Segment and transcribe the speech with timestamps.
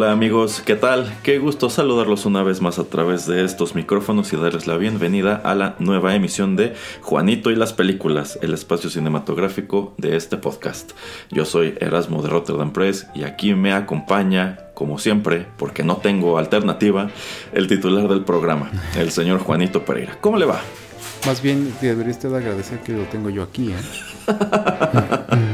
[0.00, 1.14] Hola amigos, ¿qué tal?
[1.22, 5.36] Qué gusto saludarlos una vez más a través de estos micrófonos y darles la bienvenida
[5.44, 10.92] a la nueva emisión de Juanito y las películas, el espacio cinematográfico de este podcast.
[11.30, 16.38] Yo soy Erasmo de Rotterdam Press y aquí me acompaña, como siempre, porque no tengo
[16.38, 17.10] alternativa,
[17.52, 20.16] el titular del programa, el señor Juanito Pereira.
[20.22, 20.62] ¿Cómo le va?
[21.26, 23.76] Más bien debería usted agradecer que lo tengo yo aquí, ¿eh?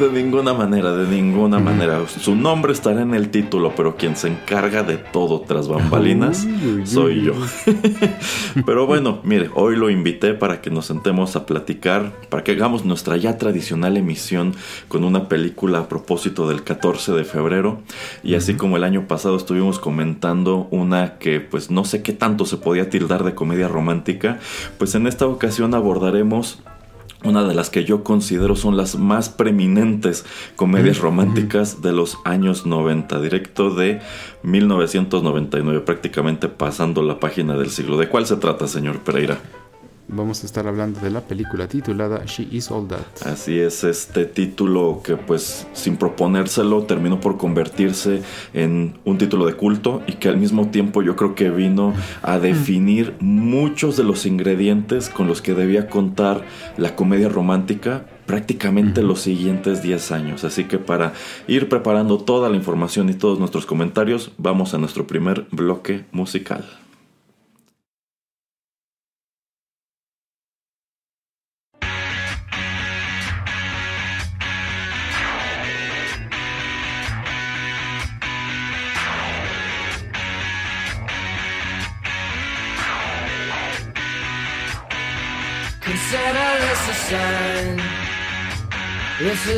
[0.00, 2.00] de ninguna manera, de ninguna manera.
[2.08, 6.46] Su nombre estará en el título, pero quien se encarga de todo tras bambalinas
[6.84, 7.34] soy yo.
[8.66, 12.84] pero bueno, mire, hoy lo invité para que nos sentemos a platicar, para que hagamos
[12.86, 14.54] nuestra ya tradicional emisión
[14.88, 17.80] con una película a propósito del 14 de febrero.
[18.22, 22.46] Y así como el año pasado estuvimos comentando una que pues no sé qué tanto
[22.46, 24.38] se podía tildar de comedia romántica,
[24.78, 26.58] pues en esta ocasión abordaremos
[27.24, 30.24] una de las que yo considero son las más preeminentes
[30.56, 34.00] comedias románticas de los años 90, directo de
[34.42, 37.98] 1999, prácticamente pasando la página del siglo.
[37.98, 39.38] ¿De cuál se trata, señor Pereira?
[40.12, 43.26] Vamos a estar hablando de la película titulada She Is All That.
[43.26, 48.22] Así es, este título que pues sin proponérselo terminó por convertirse
[48.52, 52.38] en un título de culto y que al mismo tiempo yo creo que vino a
[52.38, 56.44] definir muchos de los ingredientes con los que debía contar
[56.76, 60.44] la comedia romántica prácticamente los siguientes 10 años.
[60.44, 61.14] Así que para
[61.48, 66.79] ir preparando toda la información y todos nuestros comentarios, vamos a nuestro primer bloque musical.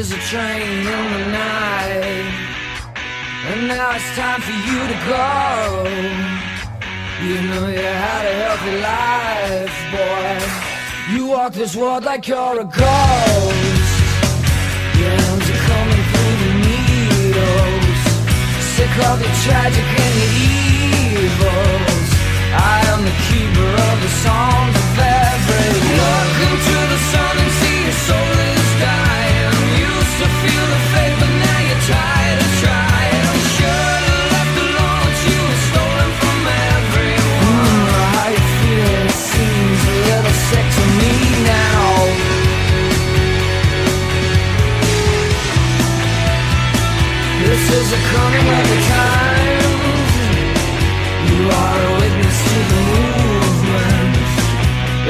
[0.02, 2.26] This is a train in the night.
[3.46, 5.28] And now it's time for you to go.
[7.22, 11.14] You know you had a healthy life, boy.
[11.14, 13.94] You walk this world like you're a ghost.
[14.98, 18.00] Your hands are coming through the needles.
[18.74, 20.30] Sick of the tragic and the
[21.14, 22.08] evils.
[22.58, 25.91] I am the keeper of the songs of every
[47.80, 50.12] is a coming of the times
[51.30, 54.14] You are a witness to the movement.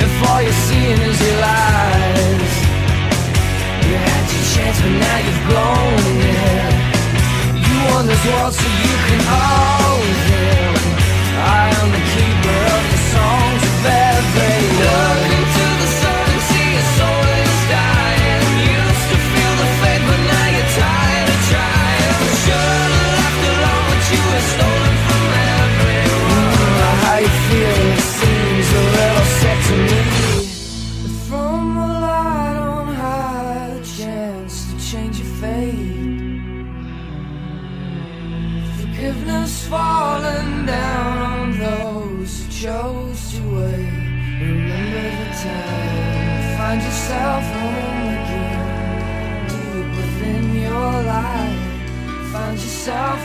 [0.04, 2.54] If all you're seeing is lies
[3.86, 6.74] You had your chance but now you've blown it.
[7.66, 10.31] You won this world so you can own
[52.84, 53.21] So.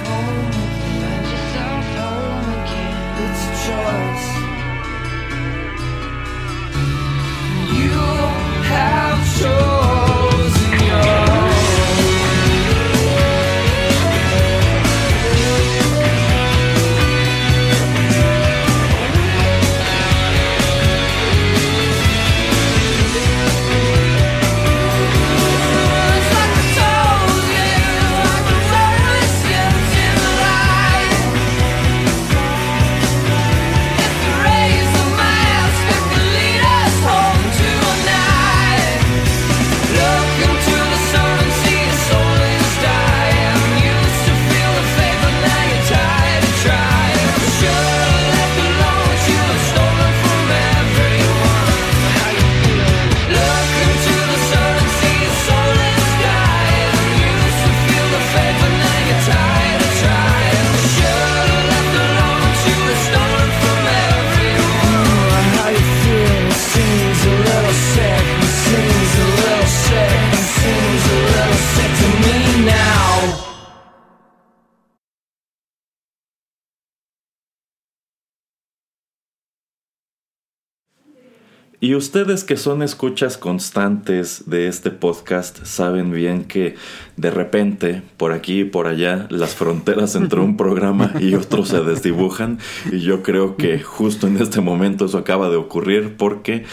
[81.87, 86.75] Y ustedes que son escuchas constantes de este podcast saben bien que
[87.15, 91.81] de repente, por aquí y por allá, las fronteras entre un programa y otro se
[91.81, 92.59] desdibujan.
[92.91, 96.65] Y yo creo que justo en este momento eso acaba de ocurrir porque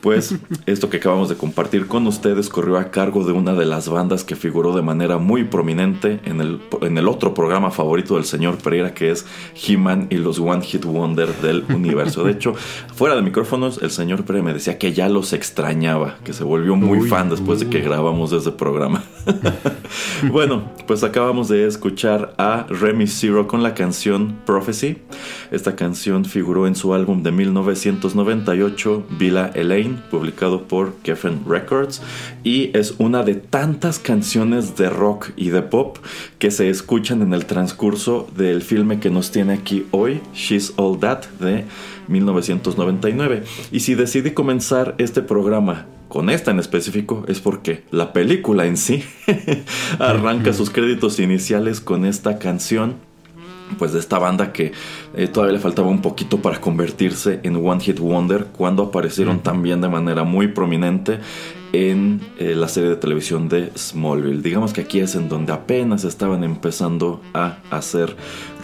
[0.00, 0.34] pues
[0.66, 4.24] esto que acabamos de compartir con ustedes corrió a cargo de una de las bandas
[4.24, 8.56] que figuró de manera muy prominente en el, en el otro programa favorito del señor
[8.58, 9.26] Pereira, que es
[9.66, 12.24] He-Man y los One Hit Wonder del universo.
[12.24, 12.54] De hecho,
[12.94, 16.76] fuera de micrófonos, el señor Pereira me decía que ya los extrañaba, que se volvió
[16.76, 19.02] muy fan después de que grabamos ese programa.
[20.32, 24.98] bueno, pues acabamos de escuchar a Remy Zero con la canción Prophecy.
[25.50, 32.02] Esta canción figuró en su álbum de 1998, Villa Elaine publicado por Geffen Records,
[32.44, 35.98] y es una de tantas canciones de rock y de pop
[36.38, 40.98] que se escuchan en el transcurso del filme que nos tiene aquí hoy, She's All
[41.00, 41.64] That, de
[42.08, 43.44] 1999.
[43.72, 48.76] Y si decidí comenzar este programa con esta en específico es porque la película en
[48.76, 49.04] sí
[49.98, 52.96] arranca sus créditos iniciales con esta canción
[53.78, 54.72] pues de esta banda que
[55.14, 59.80] eh, todavía le faltaba un poquito para convertirse en One Hit Wonder cuando aparecieron también
[59.80, 61.18] de manera muy prominente
[61.72, 64.42] en eh, la serie de televisión de Smallville.
[64.42, 68.16] Digamos que aquí es en donde apenas estaban empezando a hacer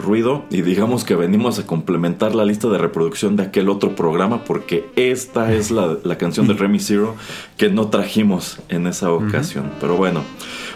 [0.03, 4.43] ruido y digamos que venimos a complementar la lista de reproducción de aquel otro programa
[4.43, 7.15] porque esta es la, canción de Remy Zero
[7.57, 9.71] que no trajimos en esa ocasión.
[9.79, 10.23] Pero bueno,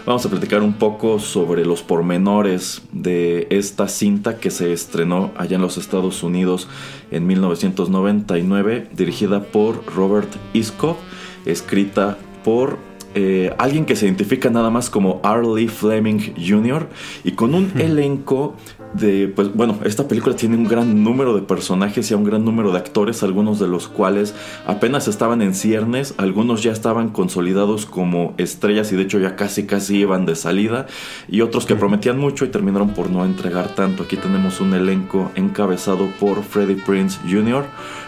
[0.04, 5.56] vamos a platicar un poco sobre los pormenores de esta cinta que se estrenó allá
[5.56, 6.68] en los Estados Unidos
[7.10, 10.96] en 1999 dirigida por Robert Isco
[11.44, 12.78] escrita por
[13.14, 16.88] eh, alguien que se identifica nada más como Arlie Fleming Jr.
[17.24, 18.56] y con un elenco
[18.94, 22.72] de, pues bueno, esta película tiene un gran número de personajes y un gran número
[22.72, 24.34] de actores, algunos de los cuales
[24.66, 29.66] apenas estaban en ciernes, algunos ya estaban consolidados como estrellas y de hecho ya casi
[29.66, 30.86] casi iban de salida
[31.28, 34.02] y otros que prometían mucho y terminaron por no entregar tanto.
[34.04, 37.64] Aquí tenemos un elenco encabezado por Freddie Prince Jr.,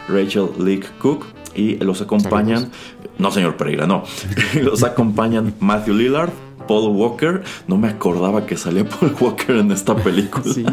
[0.08, 2.70] Rachel Leak Cook, y los acompañan,
[3.18, 4.04] no señor Pereira, no,
[4.62, 6.30] los acompañan Matthew Lillard,
[6.66, 10.44] Paul Walker, no me acordaba que salía Paul Walker en esta película.
[10.44, 10.64] Sí.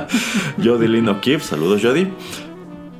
[0.62, 2.12] Jodie Lynn O'Keefe, saludos Jodie.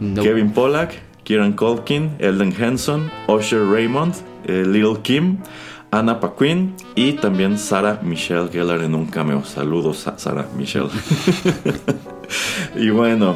[0.00, 0.94] Kevin Pollack,
[1.24, 4.14] Kieran Culkin, Elden Henson, Usher Raymond,
[4.46, 5.38] eh, Lil Kim,
[5.90, 9.44] Anna Paquin y también Sarah Michelle Gellar en un cameo.
[9.44, 10.88] Saludos a Sarah Michelle.
[12.76, 13.34] y bueno,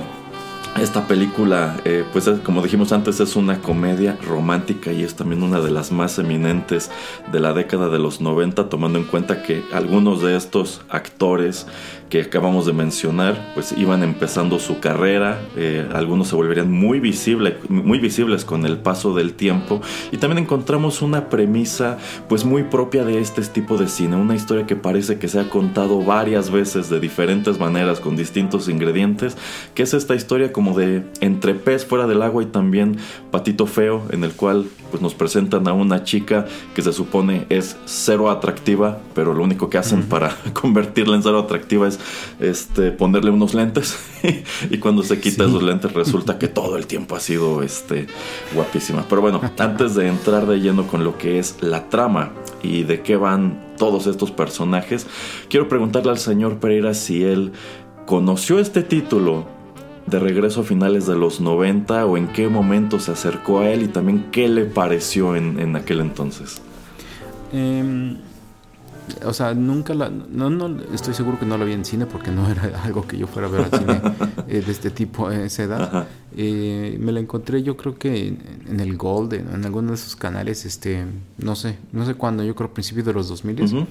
[0.81, 5.61] esta película, eh, pues como dijimos antes, es una comedia romántica y es también una
[5.61, 6.90] de las más eminentes
[7.31, 11.66] de la década de los 90, tomando en cuenta que algunos de estos actores
[12.08, 17.56] que acabamos de mencionar, pues iban empezando su carrera, eh, algunos se volverían muy, visible,
[17.68, 19.80] muy visibles con el paso del tiempo
[20.12, 24.66] y también encontramos una premisa pues muy propia de este tipo de cine, una historia
[24.66, 29.37] que parece que se ha contado varias veces de diferentes maneras con distintos ingredientes,
[29.75, 32.96] que es esta historia como de entre pez fuera del agua y también
[33.30, 37.76] patito feo en el cual pues nos presentan a una chica que se supone es
[37.84, 41.98] cero atractiva, pero lo único que hacen para convertirla en cero atractiva es
[42.38, 43.98] este, ponerle unos lentes.
[44.70, 48.06] Y cuando se quita esos lentes resulta que todo el tiempo ha sido este,
[48.54, 49.04] guapísima.
[49.08, 52.30] Pero bueno, antes de entrar de lleno con lo que es la trama
[52.62, 55.08] y de qué van todos estos personajes,
[55.48, 57.50] quiero preguntarle al señor Pereira si él
[58.06, 59.53] conoció este título
[60.06, 63.82] de regreso a finales de los 90 o en qué momento se acercó a él
[63.82, 66.61] y también qué le pareció en, aquel entonces.
[67.52, 68.18] Em,
[69.25, 70.11] o sea, nunca la.
[70.11, 73.16] No, no, estoy seguro que no la vi en cine porque no era algo que
[73.16, 74.00] yo fuera a ver al cine
[74.49, 76.08] eh, de este tipo a esa edad.
[76.37, 78.28] Eh, me la encontré, yo creo que
[78.68, 81.04] en, el Gold, en, alguno de esos canales, este.
[81.38, 83.87] No sé, no sé cuándo, yo creo principios de los 2000.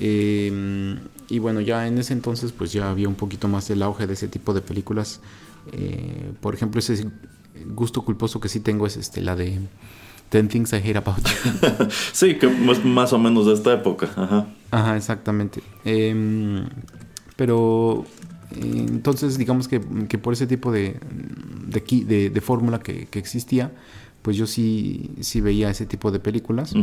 [0.00, 0.98] Em,
[1.32, 4.12] y bueno, ya en ese entonces, pues ya había un poquito más el auge de
[4.12, 5.20] ese tipo de películas.
[5.72, 7.10] Eh, por ejemplo, ese
[7.68, 9.58] gusto culposo que sí tengo es este, la de
[10.28, 11.88] Ten Things I Hate About You.
[12.12, 14.10] sí, que es más o menos de esta época.
[14.14, 15.62] Ajá, Ajá exactamente.
[15.86, 16.66] Em,
[17.36, 18.04] pero
[18.54, 21.00] entonces, digamos que, por ese tipo de,
[21.66, 23.72] de, de, fórmula que, existía,
[24.20, 26.74] pues yo sí, sí veía ese tipo de películas.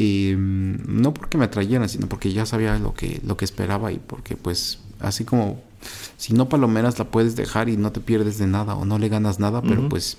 [0.00, 3.98] Em, no porque me atrayeran, sino porque ya sabía lo que, lo que esperaba y
[3.98, 5.60] porque pues así como
[6.16, 9.08] si no palomeras la puedes dejar y no te pierdes de nada o no le
[9.08, 10.16] ganas nada, pero pues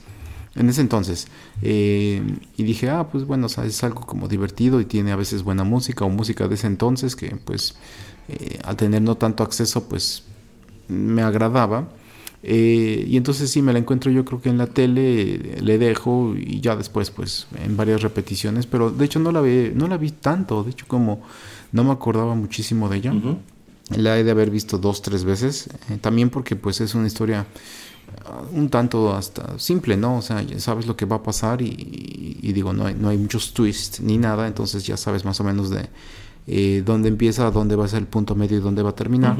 [0.55, 1.29] en ese entonces.
[1.61, 2.21] Eh,
[2.57, 6.03] y dije, ah, pues bueno, es algo como divertido y tiene a veces buena música
[6.03, 7.75] o música de ese entonces que pues
[8.27, 10.23] eh, al tener no tanto acceso pues
[10.89, 11.87] me agradaba.
[12.41, 16.35] Eh, y entonces sí, me la encuentro yo creo que en la tele, le dejo
[16.37, 19.97] y ya después pues en varias repeticiones, pero de hecho no la vi, no la
[19.97, 21.21] vi tanto, de hecho como
[21.71, 23.13] no me acordaba muchísimo de ella.
[23.95, 27.47] La he de haber visto dos, tres veces, eh, también porque pues es una historia
[28.25, 30.17] uh, un tanto hasta simple, ¿no?
[30.17, 33.17] O sea, ya sabes lo que va a pasar y, digo, no hay, no hay
[33.17, 35.89] muchos twists ni nada, entonces ya sabes más o menos de
[36.45, 39.35] eh, dónde empieza, dónde va a ser el punto medio y dónde va a terminar.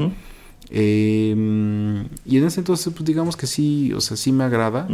[0.70, 4.88] Em, y en ese entonces, pues digamos que sí, o sea, sí me agrada,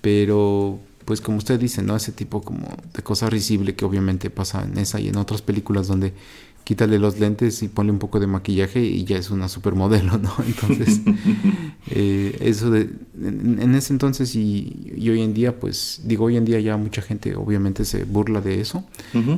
[0.00, 1.96] pero pues como usted dice, ¿no?
[1.96, 5.86] Ese tipo como de cosa risible que obviamente pasa en esa y en otras películas
[5.86, 6.12] donde
[6.64, 10.34] quítale los lentes y ponle un poco de maquillaje y ya es una supermodelo, ¿no?
[10.46, 11.02] Entonces,
[11.90, 12.90] eh, eso de,
[13.22, 17.36] en, ese entonces y, hoy en día, pues digo, hoy en día ya mucha gente
[17.36, 18.84] obviamente se burla de eso,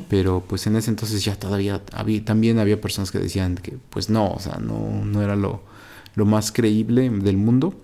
[0.08, 4.08] pero pues en ese entonces ya todavía había, también había personas que decían que pues
[4.08, 5.62] no, o sea, no, no era lo,
[6.16, 7.74] lo más creíble del mundo.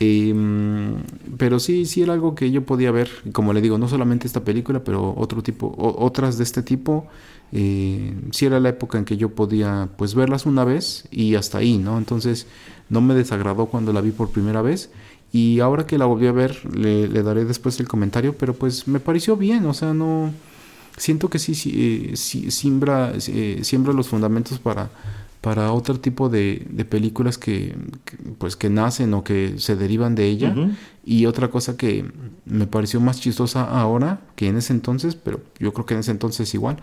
[0.00, 0.96] Em,
[1.38, 4.44] pero sí, sí era algo que yo podía ver, como le digo, no solamente esta
[4.44, 7.06] película, pero otro tipo, otras de este tipo.
[7.52, 11.58] Eh, sí era la época en que yo podía pues verlas una vez y hasta
[11.58, 11.98] ahí, ¿no?
[11.98, 12.46] Entonces
[12.88, 14.90] no me desagradó cuando la vi por primera vez
[15.32, 19.00] y ahora que la volví a ver le, daré después el comentario, pero pues me
[19.00, 20.32] pareció bien, o sea, no
[20.96, 24.90] siento que sí, sí, eh, siembra, eh, siembra los fundamentos para
[25.40, 27.74] para otro tipo de, películas que,
[28.38, 30.54] pues que nacen o que se derivan de ella.
[31.04, 32.04] Y otra cosa que
[32.44, 36.10] me pareció más chistosa ahora que en ese entonces pero yo creo que en ese
[36.10, 36.76] entonces igual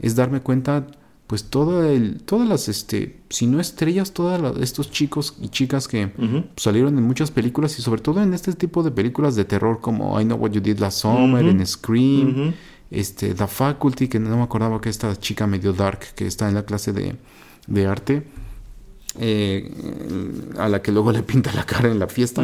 [0.00, 0.86] es darme cuenta
[1.26, 6.12] pues toda el, todas las este si no estrellas todos estos chicos y chicas que
[6.56, 10.20] salieron en muchas películas y sobre todo en este tipo de películas de terror como
[10.20, 12.52] I Know What You Did Last Summer en Scream
[12.90, 16.54] este The Faculty que no me acordaba que esta chica medio dark que está en
[16.54, 17.16] la clase de
[17.66, 18.22] de arte,
[19.18, 19.70] eh,
[20.58, 22.42] a la que luego le pinta la cara en la fiesta,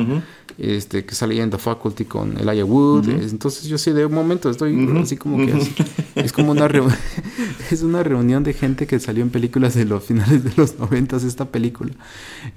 [0.59, 3.09] este, que salía en The Faculty con Elijah Wood.
[3.09, 5.55] Entonces yo sí, de un momento estoy así como que
[6.17, 6.69] es como una
[7.71, 11.25] es una reunión de gente que salió en películas de los finales de los noventas
[11.25, 11.93] esta película.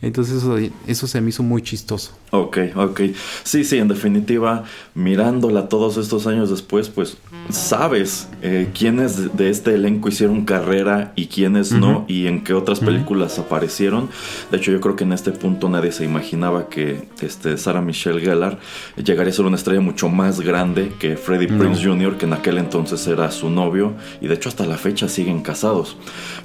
[0.01, 2.11] Entonces eso, eso se me hizo muy chistoso.
[2.31, 3.01] Ok, ok.
[3.43, 7.17] Sí, sí, en definitiva, mirándola todos estos años después, pues
[7.49, 12.79] sabes eh, quiénes de este elenco hicieron carrera y quiénes no y en qué otras
[12.79, 14.02] películas aparecieron.
[14.51, 18.19] De hecho, yo creo que en este punto nadie se imaginaba que este, Sarah Michelle
[18.19, 18.59] Gellar
[19.03, 22.57] llegaría a ser una estrella mucho más grande que Freddie Prince Jr., que en aquel
[22.57, 25.97] entonces era su novio y de hecho hasta la fecha siguen casados.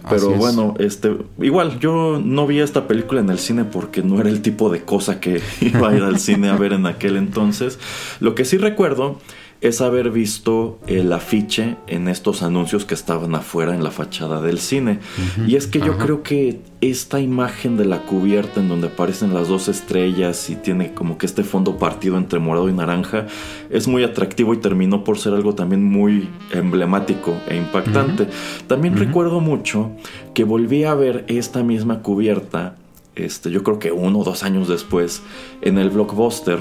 [0.08, 4.28] Pero bueno, este, igual yo no vi esta película en el cine porque no era
[4.28, 7.78] el tipo de cosa que iba a ir al cine a ver en aquel entonces.
[8.20, 9.18] Lo que sí recuerdo
[9.60, 14.58] es haber visto el afiche en estos anuncios que estaban afuera en la fachada del
[14.58, 15.00] cine.
[15.46, 19.48] y es que yo creo que esta imagen de la cubierta en donde aparecen las
[19.48, 23.26] dos estrellas y tiene como que este fondo partido entre morado y naranja
[23.68, 28.28] es muy atractivo y terminó por ser algo también muy emblemático e impactante.
[28.68, 29.90] También recuerdo mucho
[30.34, 32.76] que volví a ver esta misma cubierta
[33.25, 35.22] este, yo creo que uno o dos años después,
[35.62, 36.58] en el blockbuster.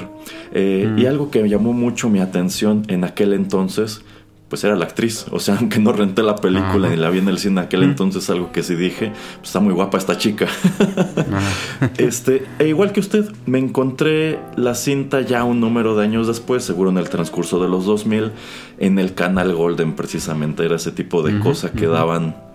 [0.54, 4.04] Eh, y algo que me llamó mucho mi atención en aquel entonces,
[4.50, 5.26] pues era la actriz.
[5.32, 7.82] O sea, aunque no renté la película ni la vi en el cine en aquel
[7.82, 7.90] mm.
[7.90, 10.48] entonces, algo que sí dije, pues está muy guapa esta chica.
[11.98, 16.64] este, e igual que usted, me encontré la cinta ya un número de años después,
[16.64, 18.32] seguro en el transcurso de los 2000,
[18.80, 20.66] en el canal Golden precisamente.
[20.66, 22.47] Era ese tipo de cosa que daban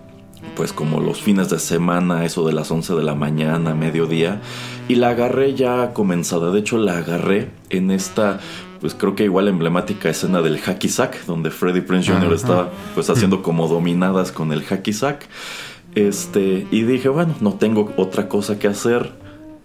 [0.55, 4.41] pues como los fines de semana, eso de las 11 de la mañana, mediodía,
[4.87, 6.51] y la agarré ya comenzada.
[6.51, 8.39] De hecho, la agarré en esta,
[8.81, 12.33] pues creo que igual emblemática escena del hacky sack, donde Freddie Prince Jr.
[12.33, 15.27] estaba pues haciendo como dominadas con el hacky sack.
[15.95, 19.22] Este, y dije, bueno, no tengo otra cosa que hacer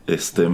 [0.09, 0.49] este,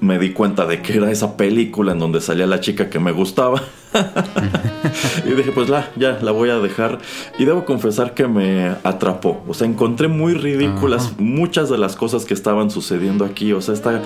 [0.00, 3.10] me di cuenta de que era esa película en donde salía la chica que me
[3.10, 3.62] gustaba.
[5.26, 6.98] y dije, pues la, ya, la voy a dejar.
[7.38, 9.42] Y debo confesar que me atrapó.
[9.48, 13.52] O sea, encontré muy ridículas muchas de las cosas que estaban sucediendo aquí.
[13.52, 14.02] O sea, esta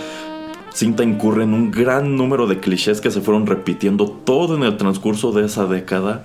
[0.76, 4.76] cinta incurre en un gran número de clichés que se fueron repitiendo todo en el
[4.76, 6.24] transcurso de esa década,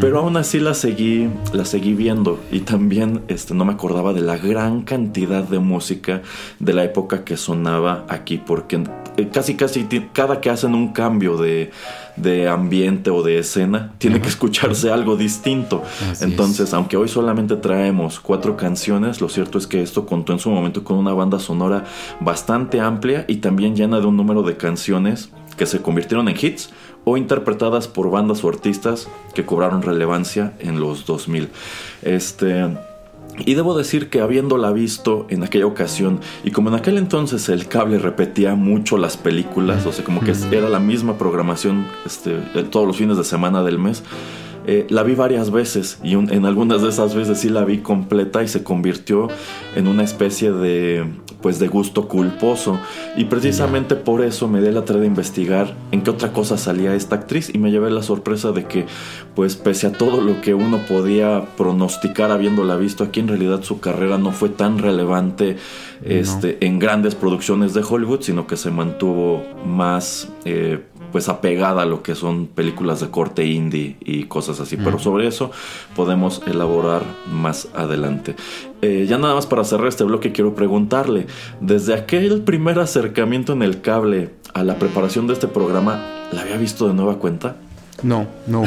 [0.00, 2.40] pero aún así la seguí, la seguí viendo.
[2.50, 6.22] Y también este, no me acordaba de la gran cantidad de música
[6.58, 8.82] de la época que sonaba aquí, porque
[9.18, 11.70] eh, casi casi cada que hacen un cambio de,
[12.16, 15.82] de ambiente o de escena, tiene que escucharse algo distinto.
[16.20, 20.50] Entonces, aunque hoy solamente traemos cuatro canciones, lo cierto es que esto contó en su
[20.50, 21.84] momento con una banda sonora
[22.20, 26.70] bastante amplia y también llena de un número de canciones que se convirtieron en hits
[27.04, 31.50] o interpretadas por bandas o artistas que cobraron relevancia en los 2000.
[32.02, 32.68] Este
[33.38, 37.66] Y debo decir que habiéndola visto en aquella ocasión, y como en aquel entonces el
[37.66, 42.38] cable repetía mucho las películas, o sea, como que era la misma programación este,
[42.70, 44.02] todos los fines de semana del mes,
[44.66, 48.42] eh, la vi varias veces y en algunas de esas veces sí la vi completa
[48.42, 49.28] y se convirtió
[49.74, 51.04] en una especie de
[51.42, 52.78] pues de gusto culposo.
[53.16, 56.94] Y precisamente por eso me di la tarea de investigar en qué otra cosa salía
[56.94, 58.86] esta actriz y me llevé la sorpresa de que
[59.34, 63.80] pues pese a todo lo que uno podía pronosticar habiéndola visto aquí en realidad su
[63.80, 65.56] carrera no fue tan relevante
[66.04, 70.80] este, en grandes producciones de Hollywood sino que se mantuvo más eh,
[71.12, 74.76] pues apegada a lo que son películas de corte indie y cosas así.
[74.76, 75.50] Pero sobre eso
[75.94, 78.34] podemos elaborar más adelante.
[78.80, 81.26] Eh, ya nada más para cerrar este bloque quiero preguntarle,
[81.60, 86.56] desde aquel primer acercamiento en el cable a la preparación de este programa, ¿la había
[86.56, 87.56] visto de nueva cuenta?
[88.02, 88.64] No, no.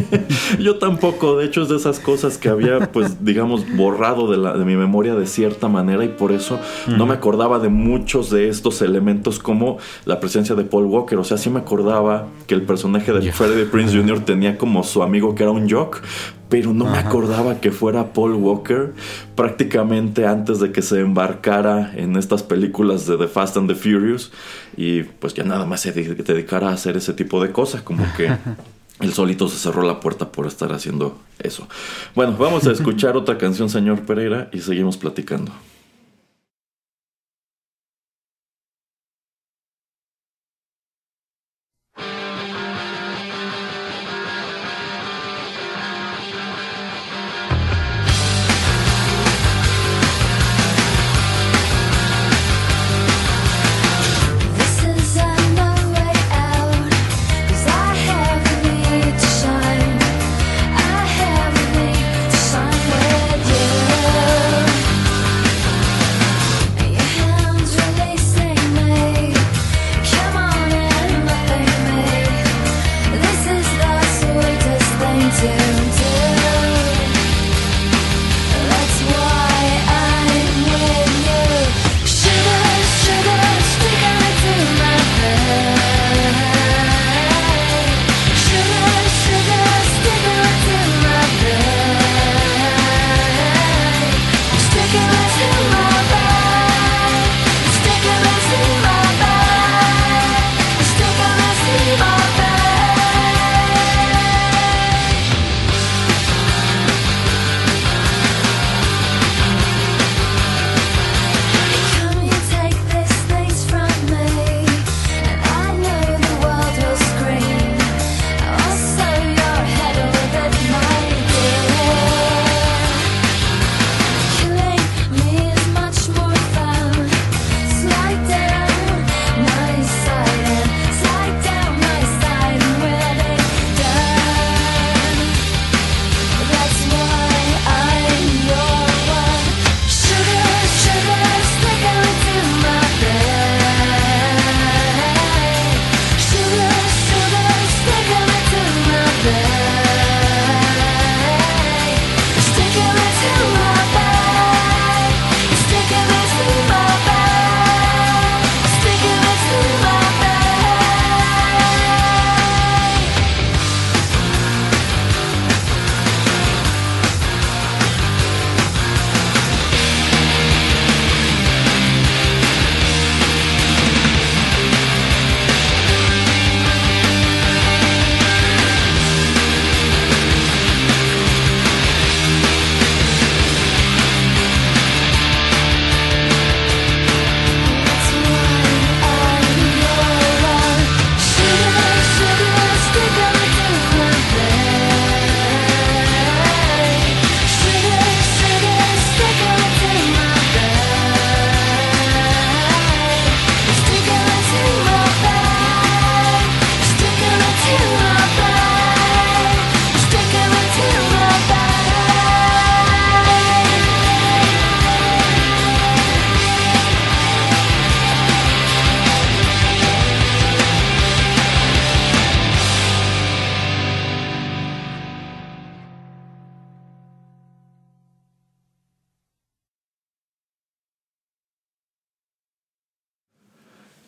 [0.58, 4.56] Yo tampoco, de hecho es de esas cosas que había, pues, digamos, borrado de, la,
[4.56, 8.48] de mi memoria de cierta manera y por eso no me acordaba de muchos de
[8.48, 11.18] estos elementos como la presencia de Paul Walker.
[11.18, 14.20] O sea, sí me acordaba que el personaje de Freddie Prince Jr.
[14.20, 16.00] tenía como su amigo que era un jock,
[16.48, 18.94] pero no me acordaba que fuera Paul Walker
[19.34, 24.32] prácticamente antes de que se embarcara en estas películas de The Fast and the Furious
[24.76, 28.30] y pues ya nada más se dedicara a hacer ese tipo de cosas, como que
[29.00, 31.68] el solito se cerró la puerta por estar haciendo eso.
[32.14, 35.52] Bueno, vamos a escuchar otra canción, señor Pereira, y seguimos platicando.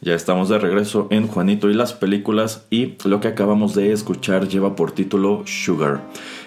[0.02, 4.48] Ya estamos de regreso en Juanito y las películas y lo que acabamos de escuchar
[4.48, 6.00] lleva por título Sugar.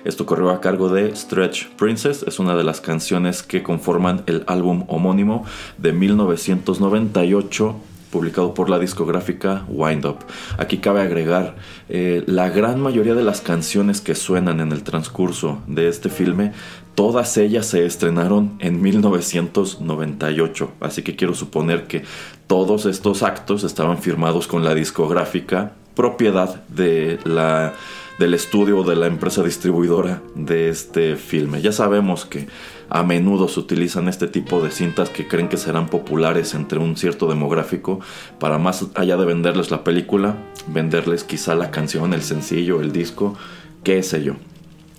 [0.06, 4.44] Esto corrió a cargo de Stretch Princess, es una de las canciones que conforman el
[4.48, 5.46] álbum homónimo
[5.78, 7.76] de 1998
[8.14, 10.20] publicado por la discográfica Wind Up.
[10.58, 11.56] Aquí cabe agregar,
[11.90, 16.54] eh, la gran mayoría de las canciones que suenan en el transcurso de este filme,
[16.94, 22.04] todas ellas se estrenaron en 1998, así que quiero suponer que
[22.48, 27.74] todos estos actos estaban firmados con la discográfica, propiedad de la
[28.20, 31.62] del estudio de la empresa distribuidora de este filme.
[31.62, 32.48] Ya sabemos que
[32.90, 36.96] a menudo se utilizan este tipo de cintas que creen que serán populares entre un
[36.96, 38.00] cierto demográfico
[38.40, 40.36] para más allá de venderles la película,
[40.68, 43.36] venderles quizá la canción, el sencillo, el disco,
[43.84, 44.36] qué sé yo.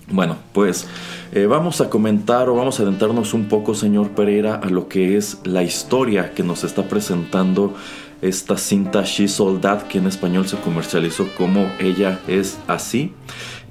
[0.07, 0.87] Bueno, pues
[1.31, 5.17] eh, vamos a comentar o vamos a adentrarnos un poco, señor Pereira, a lo que
[5.17, 7.73] es la historia que nos está presentando
[8.21, 13.13] esta cinta She Sold que en español se comercializó como Ella es así.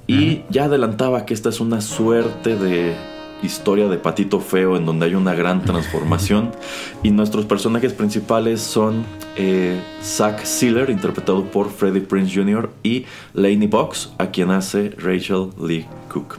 [0.07, 2.95] Y ya adelantaba que esta es una suerte de
[3.43, 6.53] historia de Patito Feo en donde hay una gran transformación
[7.03, 9.05] y nuestros personajes principales son
[9.37, 12.71] eh, Zack Sealer interpretado por Freddie Prince Jr.
[12.83, 16.39] y Laney Box a quien hace Rachel Lee Cook.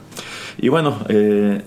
[0.58, 1.62] Y bueno, eh,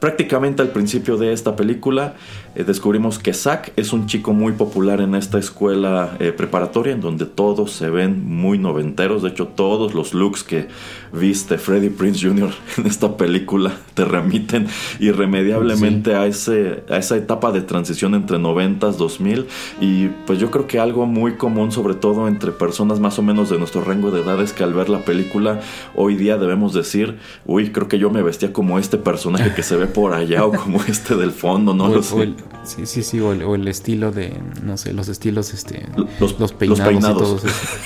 [0.00, 2.14] prácticamente al principio de esta película
[2.54, 7.00] eh, descubrimos que Zack es un chico muy popular en esta escuela eh, preparatoria en
[7.00, 9.22] donde todos se ven muy noventeros.
[9.22, 10.68] De hecho, todos los looks que
[11.12, 12.50] viste Freddie Prince Jr.
[12.78, 14.66] en esta película te remiten
[14.98, 19.46] irremediablemente a, ese, a esa etapa de transición entre 90s, 2000.
[19.80, 23.50] Y pues yo creo que algo muy común, sobre todo entre personas más o menos
[23.50, 25.60] de nuestro rango de edad, es que al ver la película
[25.94, 29.76] hoy día debemos decir, uy, creo que yo me vestía como este personaje que se
[29.76, 32.34] ve por allá o como este del fondo, no lo sé.
[32.64, 35.86] Sí, sí, sí, o el, estilo de, no sé, los estilos, este,
[36.20, 37.42] los, peinados.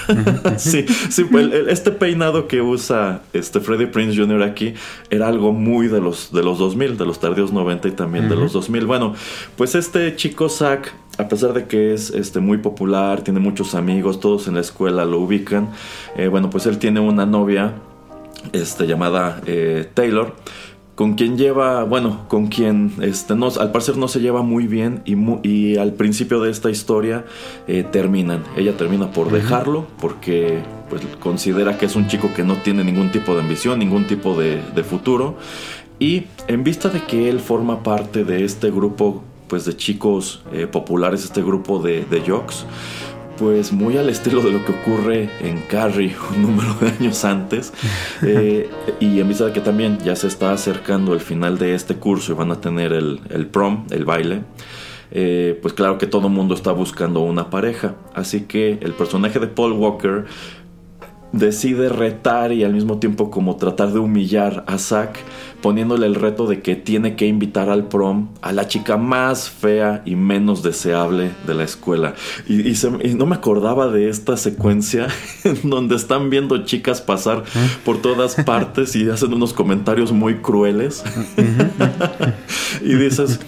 [0.56, 4.42] sí, sí, pues, este peinado que usa este Freddie Prince Jr.
[4.42, 4.74] aquí
[5.08, 8.34] era algo muy de los, de los 2000, de los tardíos 90 y también de
[8.34, 8.86] los 2000.
[8.86, 9.14] Bueno,
[9.56, 14.18] pues este chico Zack, a pesar de que es este, muy popular, tiene muchos amigos,
[14.18, 15.70] todos en la escuela lo ubican,
[16.16, 17.74] eh, bueno, pues él tiene una novia
[18.52, 20.34] este, llamada eh, Taylor
[21.02, 25.02] con quien lleva, bueno, con quien este, no, al parecer no se lleva muy bien
[25.04, 27.24] y, y al principio de esta historia
[27.66, 28.44] eh, terminan.
[28.56, 33.10] Ella termina por dejarlo porque pues, considera que es un chico que no tiene ningún
[33.10, 35.34] tipo de ambición, ningún tipo de, futuro.
[35.98, 40.68] Y en vista de que él forma parte de este grupo pues, de chicos eh,
[40.68, 42.64] populares, este grupo de, de jocks,
[43.42, 47.72] pues muy al estilo de lo que ocurre en Carrie un número de años antes.
[48.24, 51.96] Eh, y en vista de que también ya se está acercando el final de este
[51.96, 54.42] curso y van a tener el, prom, el baile.
[55.10, 57.96] Eh, pues claro que todo el mundo está buscando una pareja.
[58.14, 60.26] Así que el personaje de Paul Walker
[61.32, 65.18] decide retar y al mismo tiempo como tratar de humillar a Zack
[65.62, 70.02] poniéndole el reto de que tiene que invitar al prom a la chica más fea
[70.04, 72.14] y menos deseable de la escuela.
[72.48, 72.74] Y,
[73.14, 75.06] no me acordaba de esta secuencia
[75.44, 77.44] en donde están viendo chicas pasar
[77.84, 81.04] por todas partes y hacen unos comentarios muy crueles.
[82.82, 83.40] y dices,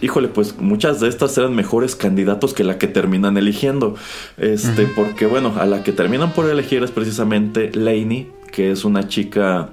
[0.00, 3.94] híjole, pues muchas de estas eran mejores candidatos que la que terminan eligiendo.
[4.36, 9.08] Este, porque bueno, a la que terminan por elegir es precisamente Lainey, que es una
[9.08, 9.70] chica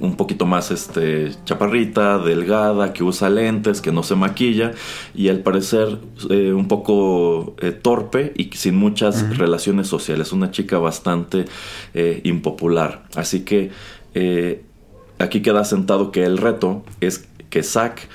[0.00, 4.72] un poquito más este chaparrita, delgada, que usa lentes, que no se maquilla
[5.14, 5.98] y al parecer
[6.30, 11.46] eh, un poco eh, torpe y sin muchas relaciones sociales, una chica bastante
[11.94, 13.04] eh, impopular.
[13.14, 13.70] Así que
[15.18, 18.08] aquí queda sentado que el reto es que Zack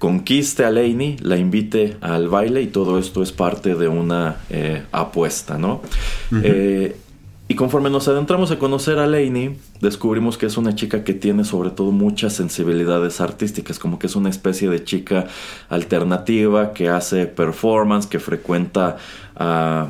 [0.00, 4.38] conquiste a Lainey, la invite al baile y todo esto es parte de una
[4.90, 5.82] apuesta, ¿no?
[7.50, 11.42] Y conforme nos adentramos a conocer a Lainey, descubrimos que es una chica que tiene
[11.42, 15.26] sobre todo muchas sensibilidades artísticas, como que es una especie de chica
[15.68, 18.98] alternativa que hace performance, que frecuenta
[19.34, 19.88] a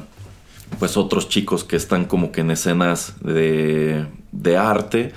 [0.79, 5.13] pues otros chicos que están como que en escenas de, de arte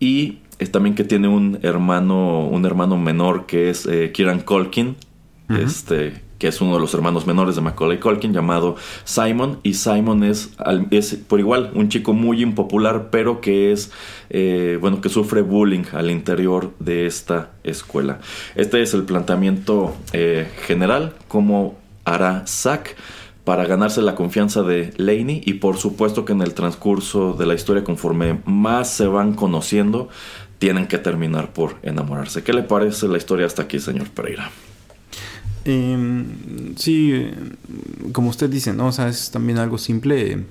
[0.00, 0.38] y
[0.70, 4.96] también que tiene un hermano un hermano menor que es eh, Kieran Colkin,
[5.48, 9.58] este que es uno de los hermanos menores de Macaulay Culkin, llamado Simon.
[9.62, 10.50] Y Simon es,
[10.90, 13.92] es por igual un chico muy impopular, pero que es,
[14.30, 18.20] eh, bueno, que sufre bullying al interior de esta escuela.
[18.54, 22.96] Este es el planteamiento eh, general, cómo hará Zack
[23.44, 27.54] para ganarse la confianza de Laney y por supuesto que en el transcurso de la
[27.54, 30.08] historia conforme más se van conociendo
[30.58, 32.42] tienen que terminar por enamorarse.
[32.42, 34.50] ¿Qué le parece la historia hasta aquí, señor Pereira?
[35.64, 37.28] Em, sí,
[38.12, 38.86] como usted dice, ¿no?
[38.88, 40.44] O sea, es también algo simple.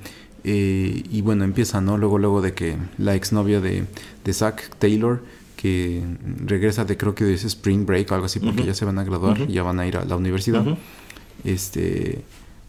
[0.43, 1.97] eh, y bueno, empieza, ¿no?
[1.97, 3.85] Luego, luego de que la exnovia de,
[4.23, 5.23] de Zack Taylor,
[5.55, 6.03] que
[6.45, 9.03] regresa de creo que es Spring Break o algo así, porque ya se van a
[9.03, 10.63] graduar y ya van a ir a la universidad.
[11.43, 12.21] Este,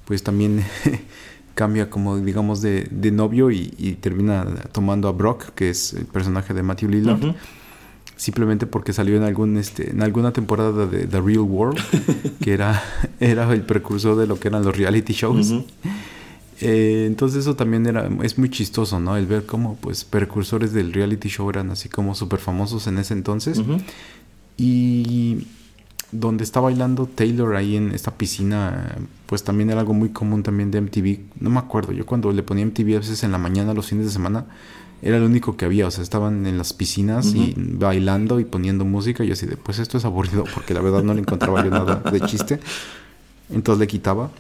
[0.07, 0.65] pues también
[1.57, 6.05] cambia como, digamos, de, de novio y, y termina tomando a Brock, que es el
[6.05, 7.19] personaje de Matthew Lillard.
[7.25, 7.35] Ujú.
[8.17, 11.79] simplemente porque salió en algún este en alguna temporada de The Real World
[12.41, 12.83] que era
[13.21, 15.65] era el precursor de lo que eran los reality shows Ujú.
[16.63, 20.95] Eh, entonces eso también era es muy chistoso no el ver cómo pues precursores del
[20.95, 23.77] reality show eran así como súper famosos en ese entonces Ujú.
[24.57, 25.47] y
[26.13, 30.71] donde está bailando Taylor ahí en esta piscina pues también era algo muy común también
[30.71, 33.75] de MTV no me acuerdo yo cuando le ponía MTV a veces en la mañana
[33.75, 34.47] los fines de semana
[35.03, 38.85] era lo único que había o sea estaban en las piscinas y bailando y poniendo
[38.85, 41.71] música y así de pues esto es aburrido porque la verdad no le encontraba yo
[41.71, 42.61] nada de chiste.
[43.51, 44.31] Entonces le quitaba.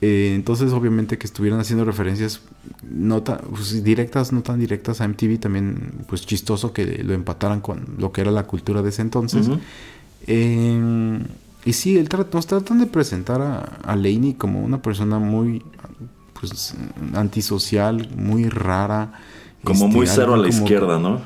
[0.00, 2.40] Eh, entonces, obviamente, que estuvieran haciendo referencias
[2.82, 7.60] no tan, pues, directas, no tan directas a MTV, también, pues chistoso que lo empataran
[7.60, 9.48] con lo que era la cultura de ese entonces.
[10.26, 11.20] Eh,
[11.64, 15.62] y sí, el tra- nos tratan de presentar a, a Laney como una persona muy,
[16.40, 16.74] pues,
[17.14, 19.12] antisocial, muy rara.
[19.62, 21.20] Como este, muy cero a la izquierda, ¿no?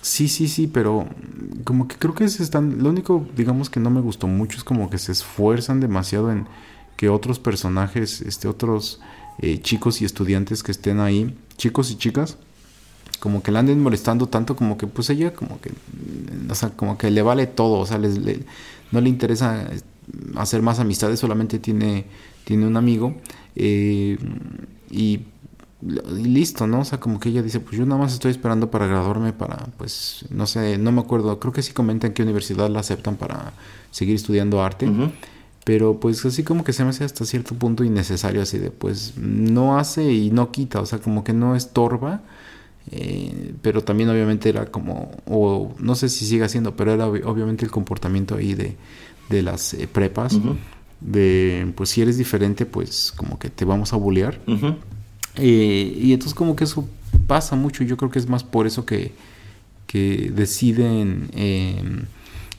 [0.00, 1.06] Sí, sí, sí, pero
[1.64, 2.82] como que creo que se están.
[2.82, 6.46] Lo único, digamos, que no me gustó mucho es como que se esfuerzan demasiado en
[6.96, 9.00] que otros personajes, este, otros
[9.40, 12.38] eh, chicos y estudiantes que estén ahí, chicos y chicas,
[13.20, 15.72] como que la anden molestando tanto, como que pues ella, como que,
[16.50, 18.44] o sea, como que le vale todo, o sea, les- le-
[18.92, 19.68] no le interesa
[20.36, 22.06] hacer más amistades, solamente tiene,
[22.44, 23.14] tiene un amigo
[23.56, 24.18] eh,
[24.90, 25.20] y
[25.80, 26.80] y listo, ¿no?
[26.80, 29.66] O sea, como que ella dice, pues yo nada más estoy esperando para graduarme para,
[29.76, 33.52] pues, no sé, no me acuerdo, creo que sí comentan qué universidad la aceptan para
[33.92, 34.88] seguir estudiando arte,
[35.64, 39.14] pero pues así como que se me hace hasta cierto punto innecesario, así de, pues,
[39.18, 42.22] no hace y no quita, o sea, como que no estorba,
[42.90, 47.24] eh, pero también obviamente era como, o no sé si sigue haciendo, pero era ob-
[47.24, 48.76] obviamente el comportamiento ahí de,
[49.28, 50.34] de las eh, prepas,
[51.00, 54.40] de, pues si eres diferente, pues como que te vamos a bullear.
[55.36, 56.88] Eh, y entonces como que eso
[57.26, 57.84] pasa mucho.
[57.84, 59.12] Yo creo que es más por eso que,
[59.86, 61.80] que deciden eh,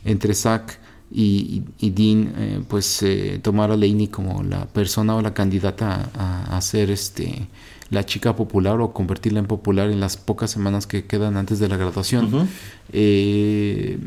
[0.06, 0.80] entre Zack
[1.12, 3.04] y, y- Dean pues
[3.42, 7.48] tomar a Laney como la persona o la candidata a, a ser este
[7.90, 11.68] la chica popular o convertirla en popular en las pocas semanas que quedan antes de
[11.68, 12.48] la graduación.
[12.94, 13.98] Eh,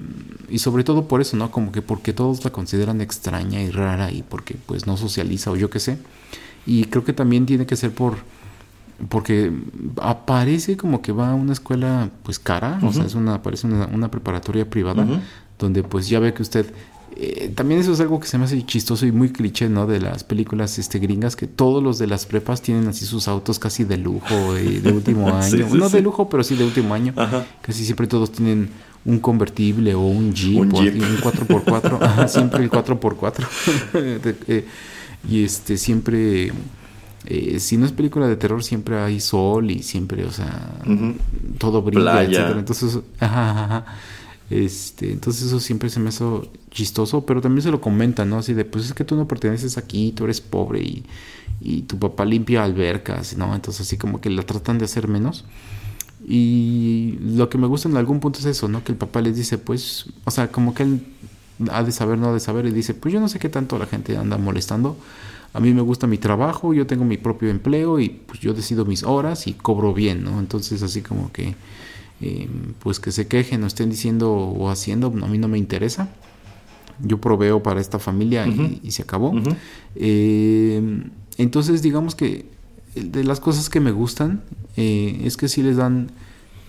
[0.48, 1.50] y sobre todo por eso, ¿no?
[1.50, 5.56] Como que porque todos la consideran extraña y rara y porque pues no socializa o
[5.56, 5.98] yo qué sé.
[6.64, 8.18] Y creo que también tiene que ser por
[9.08, 9.52] porque
[10.00, 13.86] aparece como que va a una escuela pues cara, o sea, es una parece una,
[13.86, 15.04] una preparatoria privada
[15.58, 16.72] donde pues ya ve que usted
[17.16, 19.86] eh, también eso es algo que se me hace chistoso y muy cliché, ¿no?
[19.86, 23.58] De las películas este gringas que todos los de las prepas tienen así sus autos
[23.58, 25.96] casi de lujo eh, de último año, Sí, sí, no sí.
[25.96, 27.12] de lujo, pero sí de último año.
[27.16, 27.44] Ajá.
[27.62, 28.70] Casi siempre todos tienen
[29.04, 30.94] un convertible o un Jeep, Un o Jeep.
[30.94, 33.44] un 4x4, Ajá, siempre el 4x4.
[34.22, 34.66] De- eh,
[35.28, 36.52] y este siempre
[37.26, 40.80] eh, si no es película de terror siempre hay sol y siempre, o sea,
[41.58, 42.28] todo brilla, Playa.
[42.40, 42.58] etcétera.
[42.58, 43.84] Entonces, ajá, ajá.
[44.52, 48.38] Este, entonces eso siempre se me hizo chistoso, pero también se lo comentan, ¿no?
[48.38, 51.04] Así de, pues es que tú no perteneces aquí, tú eres pobre y,
[51.60, 53.54] y tu papá limpia albercas, ¿no?
[53.54, 55.44] Entonces así como que la tratan de hacer menos.
[56.26, 58.84] Y lo que me gusta en algún punto es eso, ¿no?
[58.84, 61.02] Que el papá les dice, pues, o sea, como que él
[61.70, 63.78] ha de saber, no ha de saber, y dice, pues yo no sé qué tanto
[63.78, 64.96] la gente anda molestando.
[65.54, 68.84] A mí me gusta mi trabajo, yo tengo mi propio empleo y pues yo decido
[68.84, 70.40] mis horas y cobro bien, ¿no?
[70.40, 71.54] Entonces así como que,
[72.22, 76.08] eh, pues que se quejen o estén diciendo o haciendo, a mí no me interesa.
[77.00, 78.46] Yo proveo para esta familia
[78.82, 79.32] y- se acabó.
[79.96, 81.02] Eh,
[81.38, 82.46] entonces, digamos que
[82.94, 84.42] de las cosas que me gustan
[84.76, 86.10] eh, es que sí les dan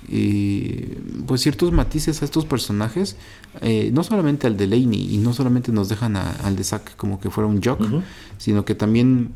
[0.10, 3.16] eh, pues ciertos matices a estos personajes,
[3.62, 6.96] eh, no solamente al de Laney y no solamente nos dejan a- al de Zack
[6.98, 7.82] como que fuera un jock,
[8.38, 9.30] sino que también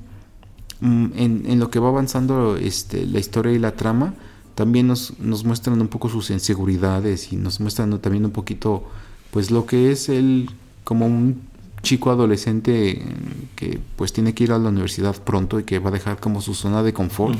[0.82, 4.14] mm, en, en lo que va avanzando este, la historia y la trama,
[4.58, 8.90] también nos, nos muestran un poco sus inseguridades y nos muestran también un poquito
[9.30, 10.50] pues lo que es él
[10.84, 11.44] como un
[11.84, 15.90] chico adolescente mm, que pues tiene que ir a la universidad pronto y que va
[15.90, 17.38] a dejar como su zona de confort.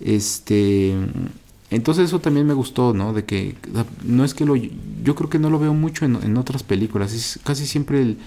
[0.00, 0.92] Este,
[1.70, 3.12] entonces eso también me gustó, ¿no?
[3.12, 3.54] De que
[4.02, 7.12] no es que lo, yo creo que no lo veo mucho en, en otras películas.
[7.12, 8.18] Es casi siempre el,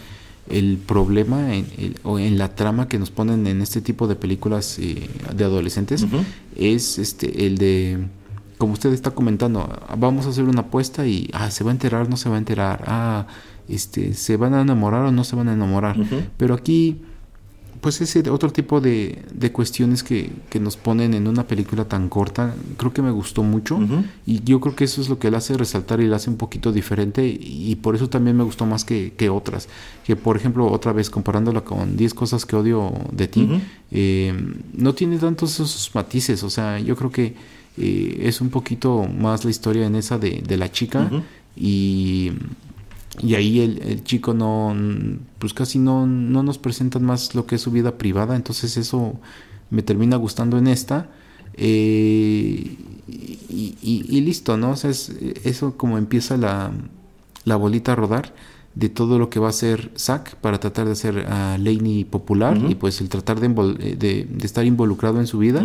[0.49, 4.15] el problema en, el- o en la trama que nos ponen en este tipo de
[4.15, 6.05] películas eh, de adolescentes
[6.55, 8.05] es este el de
[8.57, 12.09] como usted está comentando, vamos a hacer una apuesta y ah, se va a enterar,
[12.09, 13.27] no se va a enterar, ah,
[13.67, 15.97] este, se van a enamorar o no se van a enamorar.
[16.37, 17.01] Pero aquí
[17.83, 22.07] pues ese otro tipo de, de cuestiones que, que, nos ponen en una película tan
[22.07, 23.77] corta, creo que me gustó mucho.
[24.25, 26.37] Y yo creo que eso es lo que le hace resaltar y le hace un
[26.37, 29.67] poquito diferente y, por eso también me gustó más que, que, otras.
[30.05, 33.49] Que por ejemplo, otra vez comparándola con 10 cosas que odio de ti,
[33.91, 34.33] eh,
[34.71, 37.35] no tiene tantos esos matices, o sea, yo creo que
[37.77, 41.11] eh, es un poquito más la historia en esa de, de la chica
[41.53, 42.31] y
[43.21, 44.75] y ahí el, chico no,
[45.39, 49.19] pues casi no, no nos presentan más lo que es su vida privada, entonces eso
[49.69, 51.09] me termina gustando en esta.
[51.55, 54.71] Eh, y, listo, ¿no?
[54.71, 55.09] O sea, es,
[55.43, 56.71] eso como empieza la,
[57.45, 58.33] la, bolita a rodar
[58.73, 62.57] de todo lo que va a hacer Zack para tratar de hacer a Laney popular
[62.67, 65.63] y pues el tratar de, de, estar involucrado en su vida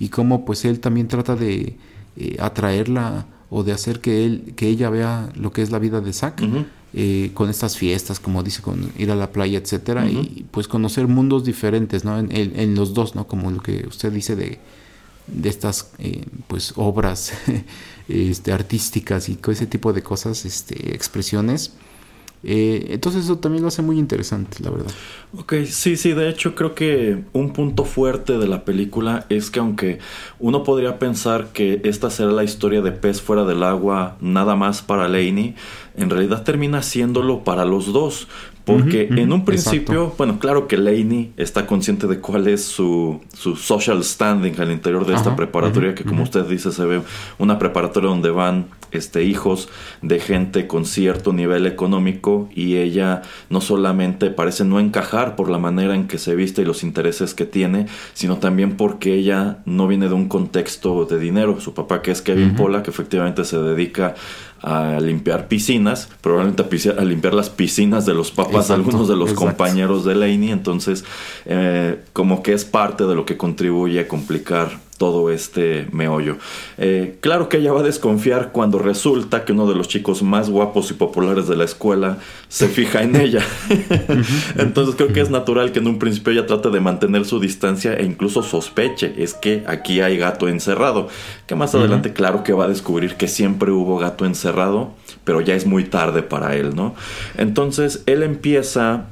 [0.00, 1.76] y cómo pues él también trata de
[2.16, 3.26] eh, atraerla
[3.56, 6.42] o de hacer que él que ella vea lo que es la vida de Zack
[6.92, 11.08] eh, con estas fiestas, como dice, con ir a la playa, etcétera, y pues conocer
[11.08, 12.18] mundos diferentes, ¿no?
[12.18, 13.26] En, en, los dos, ¿no?
[13.26, 14.58] Como lo que usted dice de,
[15.26, 17.32] de estas, eh, pues, obras
[18.08, 21.72] este, artísticas y ese tipo de cosas, este, expresiones.
[22.48, 24.92] Eh, entonces eso también lo hace muy interesante, la verdad.
[25.36, 29.58] Ok, sí, sí, de hecho creo que un punto fuerte de la película es que
[29.58, 29.98] aunque
[30.38, 34.80] uno podría pensar que esta será la historia de pez fuera del agua nada más
[34.80, 35.56] para Laney,
[35.96, 38.28] en realidad termina siéndolo para los dos.
[38.66, 43.54] Porque en un principio, bueno, claro que Laney está consciente de cuál es su, su
[43.54, 47.00] social standing al interior de esta preparatoria, que como usted dice, se ve
[47.38, 49.68] una preparatoria donde van este, hijos
[50.02, 55.58] de gente con cierto nivel económico y ella no solamente parece no encajar por la
[55.58, 59.86] manera en que se viste y los intereses que tiene, sino también porque ella no
[59.86, 61.60] viene de un contexto de dinero.
[61.60, 64.14] Su papá, que es Kevin Pola, que efectivamente se dedica
[64.62, 69.32] a limpiar piscinas, probablemente a, limpiar las piscinas de los papás de algunos de los
[69.32, 71.04] compañeros de Laney, entonces
[71.44, 76.36] eh, como que es parte de lo que contribuye a complicar todo este meollo.
[76.78, 80.50] Eh, claro que ella va a desconfiar cuando resulta que uno de los chicos más
[80.50, 83.44] guapos y populares de la escuela se fija en ella.
[84.56, 87.94] Entonces creo que es natural que en un principio ella trate de mantener su distancia
[87.94, 91.08] e incluso sospeche, es que aquí hay gato encerrado.
[91.46, 94.90] Que más adelante claro que va a descubrir que siempre hubo gato encerrado,
[95.24, 96.94] pero ya es muy tarde para él, ¿no?
[97.36, 99.06] Entonces él empieza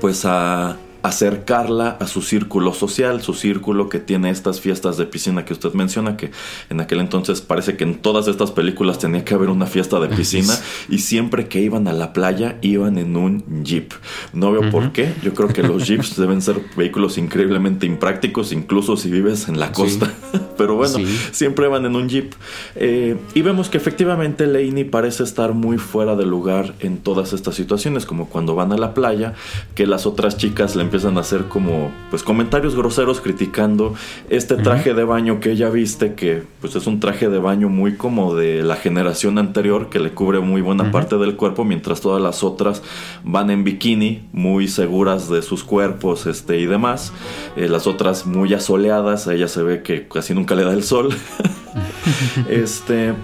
[0.00, 5.44] pues a acercarla a su círculo social, su círculo que tiene estas fiestas de piscina
[5.44, 6.30] que usted menciona, que
[6.70, 10.08] en aquel entonces parece que en todas estas películas tenía que haber una fiesta de
[10.08, 13.92] piscina y siempre que iban a la playa iban en un jeep.
[14.32, 18.96] No veo por qué, yo creo que los jeeps deben ser vehículos increíblemente imprácticos, incluso
[18.96, 20.10] si vives en la costa,
[20.56, 20.96] pero bueno,
[21.32, 22.32] siempre van en un jeep.
[22.76, 27.56] Eh, y vemos que efectivamente Laney parece estar muy fuera de lugar en todas estas
[27.56, 29.34] situaciones, como cuando van a la playa,
[29.74, 33.94] que las otras chicas le empiezan a hacer como pues comentarios groseros criticando
[34.30, 37.96] este traje de baño que ella viste que pues es un traje de baño muy
[37.96, 42.22] como de la generación anterior que le cubre muy buena parte del cuerpo mientras todas
[42.22, 42.80] las otras
[43.24, 47.12] van en bikini muy seguras de sus cuerpos este y demás.
[47.56, 50.84] Eh, las otras muy asoleadas a ella se ve que casi nunca le da el
[50.84, 51.08] sol.
[52.48, 53.14] Este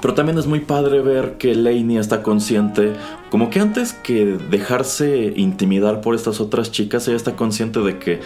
[0.00, 2.92] pero también es muy padre ver que Lainey está consciente,
[3.30, 8.20] como que antes que dejarse intimidar por estas otras chicas, ella está consciente de que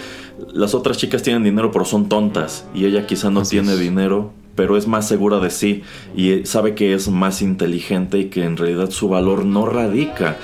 [0.53, 4.77] las otras chicas tienen dinero pero son tontas y ella quizá no tiene dinero, pero
[4.77, 5.83] es más segura de sí
[6.17, 10.37] y sabe que es más inteligente y que en realidad su valor no radica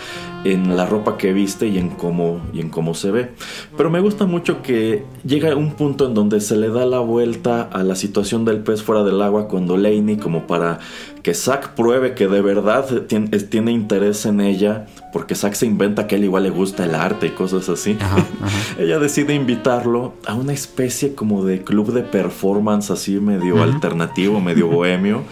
[0.45, 3.31] en la ropa que viste y en cómo y en cómo se ve.
[3.77, 7.63] Pero me gusta mucho que llega un punto en donde se le da la vuelta
[7.63, 10.79] a la situación del pez fuera del agua cuando Laney como para
[11.23, 16.15] que Zack pruebe que de verdad tiene, interés en ella, porque Zack se inventa que
[16.15, 17.99] a él igual le gusta el arte y cosas así.
[18.79, 24.69] ella decide invitarlo a una especie como de club de performance así medio alternativo, medio
[24.69, 25.23] bohemio,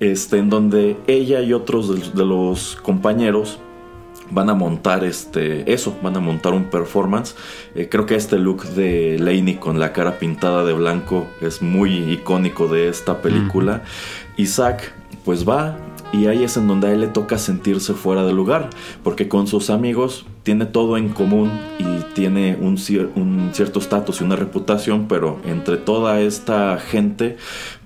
[0.00, 3.58] este, en donde ella y otros de los compañeros
[4.32, 7.34] van a montar este eso, van a montar un performance.
[7.74, 12.12] Eh, creo que este look de Laney con la cara pintada de blanco es muy
[12.12, 13.82] icónico de esta película.
[14.36, 15.76] Isaac pues va
[16.12, 18.70] y ahí es en donde a él le toca sentirse fuera de lugar,
[19.04, 22.78] porque con sus amigos tiene todo en común y tiene un,
[23.14, 27.36] un cierto estatus y una reputación, pero entre toda esta gente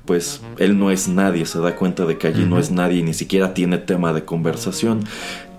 [0.04, 3.02] pues él no es nadie, se da cuenta de que allí no es nadie y
[3.02, 5.00] ni siquiera tiene tema de conversación.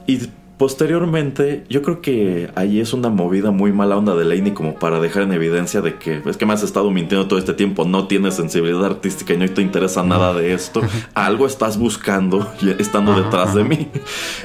[0.06, 0.20] Y
[0.58, 5.02] Posteriormente, yo creo que ahí es una movida muy mala onda de Laney como para
[5.02, 8.08] dejar en evidencia de que es que me has estado mintiendo todo este tiempo, no
[8.08, 10.82] tienes sensibilidad artística y no te interesa nada de esto,
[11.14, 12.50] algo estás buscando
[12.80, 13.90] estando detrás de mí.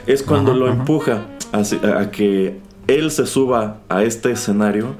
[0.08, 2.58] Es cuando lo empuja a, a que
[2.88, 4.96] él se suba a este escenario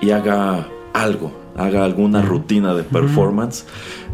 [0.00, 3.66] y haga algo, haga alguna rutina de performance.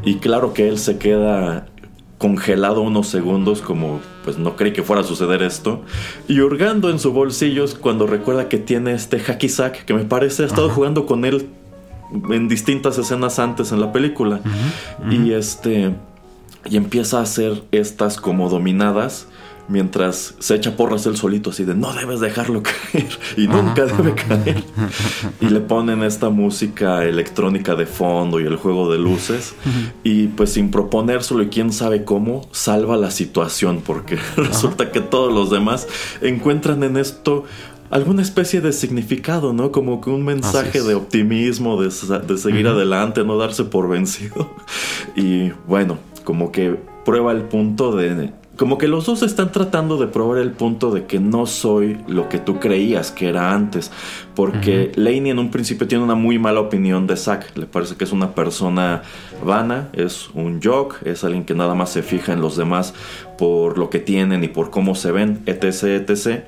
[0.02, 1.66] Y claro que él se queda
[2.16, 4.00] congelado unos segundos como
[4.30, 5.82] pues no cree que fuera a suceder esto.
[6.28, 10.44] Y hurgando en su bolsillo cuando recuerda que tiene este hacky sack que me parece
[10.44, 11.48] ha estado jugando con él
[12.30, 14.40] en distintas escenas antes en la película.
[15.10, 15.94] Y este
[16.68, 19.26] y empieza a hacer estas como dominadas
[19.70, 22.62] mientras se echa porras él solito, así de no debes dejarlo
[22.92, 24.62] caer y nunca debe caer.
[25.40, 29.54] Y le ponen esta música electrónica de fondo y el juego de luces.
[30.02, 35.32] Y pues sin proponérselo y quién sabe cómo, salva la situación porque resulta que todos
[35.32, 35.86] los demás
[36.20, 37.44] encuentran en esto
[37.90, 39.72] alguna especie de significado, ¿no?
[39.72, 41.90] Como que un mensaje de optimismo, de,
[42.26, 44.54] de seguir adelante, no darse por vencido.
[45.16, 50.06] Y bueno, como que prueba el punto de como que los dos están tratando de
[50.06, 53.90] probar el punto de que no soy lo que tú creías que era antes.
[54.34, 57.56] Porque Laney en un principio tiene una muy mala opinión de Zack.
[57.56, 59.00] Le parece que es una persona
[59.42, 62.92] vana, es un jock, es alguien que nada más se fija en los demás
[63.38, 66.44] por lo que tienen y por cómo se ven, etc, etc.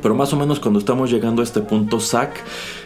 [0.00, 2.42] Pero más o menos cuando estamos llegando a este punto, Zack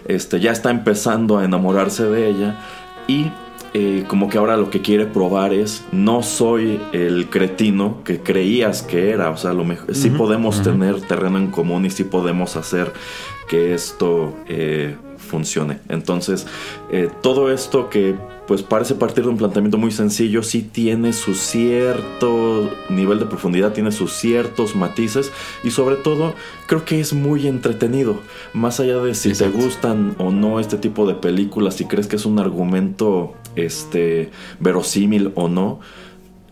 [0.09, 2.59] este, ya está empezando a enamorarse de ella
[3.07, 3.31] y
[3.75, 8.83] eh, como que ahora lo que quiere probar es no soy el cretino que creías
[8.83, 12.57] que era, o sea, lo mejor, sí podemos tener terreno en común y sí podemos
[12.57, 12.93] hacer
[13.49, 15.79] que esto eh, funcione.
[15.89, 16.47] Entonces,
[16.91, 18.17] eh, todo esto que
[18.49, 23.75] pues parece partir de un planteamiento muy sencillo, sí tiene su cierto nivel de profundidad,
[23.75, 25.31] tiene sus ciertos matices
[25.63, 26.33] y sobre todo
[26.67, 28.17] creo que es muy entretenido.
[28.55, 32.17] Más allá de si te gustan o no este tipo de películas, si crees que
[32.17, 33.35] es un argumento
[33.67, 34.31] este
[34.61, 35.81] verosímil o no,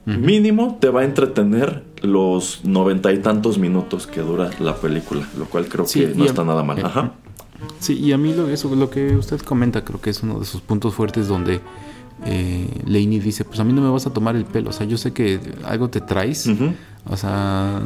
[0.05, 5.47] mínimo te va a entretener los noventa y tantos minutos que dura la película, lo
[5.47, 6.79] cual creo que no está nada mal.
[6.79, 7.13] Eh, Ajá.
[7.81, 10.45] Sí, y a mí lo, eso, lo que usted comenta creo que es uno de
[10.45, 11.61] sus puntos fuertes donde
[12.25, 14.97] eh, dice, pues a mí no me vas a tomar el pelo, o sea, yo
[14.97, 16.49] sé que algo te traes,
[17.09, 17.81] o sea,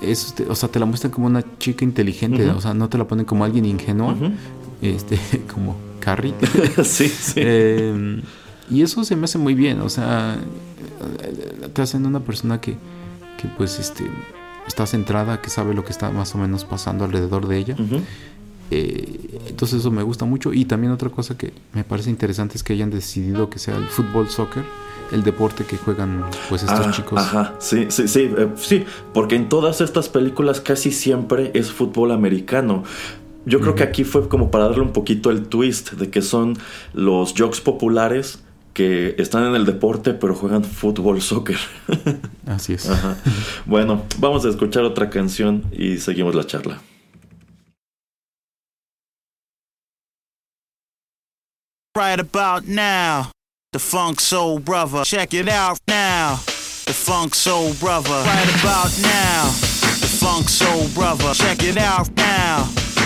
[0.00, 3.06] es, o sea, te la muestran como una chica inteligente, o sea, no te la
[3.06, 4.14] ponen como alguien ingenuo,
[4.82, 5.18] este,
[5.52, 6.34] como Carrie.
[6.84, 7.40] sí, sí.
[7.40, 8.22] Em,
[8.70, 10.38] y eso se me hace muy bien, o sea,
[11.72, 12.72] te hacen una persona que,
[13.40, 14.04] que pues, este,
[14.66, 17.76] está centrada, que sabe lo que está más o menos pasando alrededor de ella.
[18.72, 20.52] Eh, entonces eso me gusta mucho.
[20.52, 23.86] Y también otra cosa que me parece interesante es que hayan decidido que sea el
[23.86, 24.64] fútbol soccer
[25.12, 27.20] el deporte que juegan pues estos ah, chicos.
[27.20, 32.12] Ajá, sí, sí, sí, eh, sí, porque en todas estas películas casi siempre es fútbol
[32.12, 32.84] americano.
[33.46, 36.58] Yo creo que aquí fue como para darle un poquito el twist de que son
[36.92, 38.40] los jokes populares
[38.74, 41.56] que están en el deporte pero juegan fútbol soccer.
[42.44, 42.90] Así es.
[43.64, 46.82] Bueno, vamos a escuchar otra canción y seguimos la charla.
[51.96, 53.30] Right about now,
[53.72, 55.02] the Funk Soul Brother.
[55.04, 56.34] Check it out now,
[56.84, 58.10] the Funk Soul Brother.
[58.10, 59.44] Right about now,
[60.00, 61.32] the Funk Soul Brother.
[61.32, 62.68] Check it out now,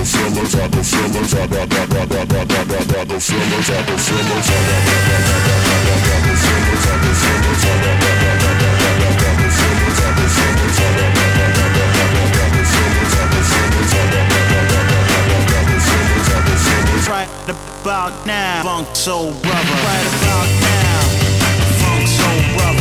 [0.00, 1.34] the feelings,
[17.80, 19.76] about now, funk soul brother.
[19.88, 21.00] Right about now,
[21.80, 22.79] funk soul brother.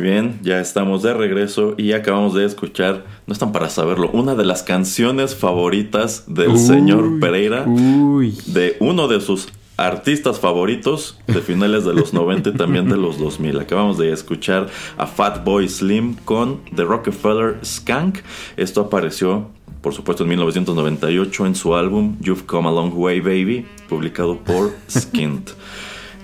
[0.00, 4.34] Muy bien, ya estamos de regreso y acabamos de escuchar, no están para saberlo, una
[4.34, 8.34] de las canciones favoritas del Uy, señor Pereira, Uy.
[8.46, 13.18] de uno de sus artistas favoritos de finales de los 90 y también de los
[13.18, 13.60] 2000.
[13.60, 18.20] Acabamos de escuchar a Fatboy Slim con The Rockefeller Skank.
[18.56, 19.48] Esto apareció,
[19.82, 24.72] por supuesto, en 1998 en su álbum You've Come a Long Way Baby, publicado por
[24.90, 25.50] Skint.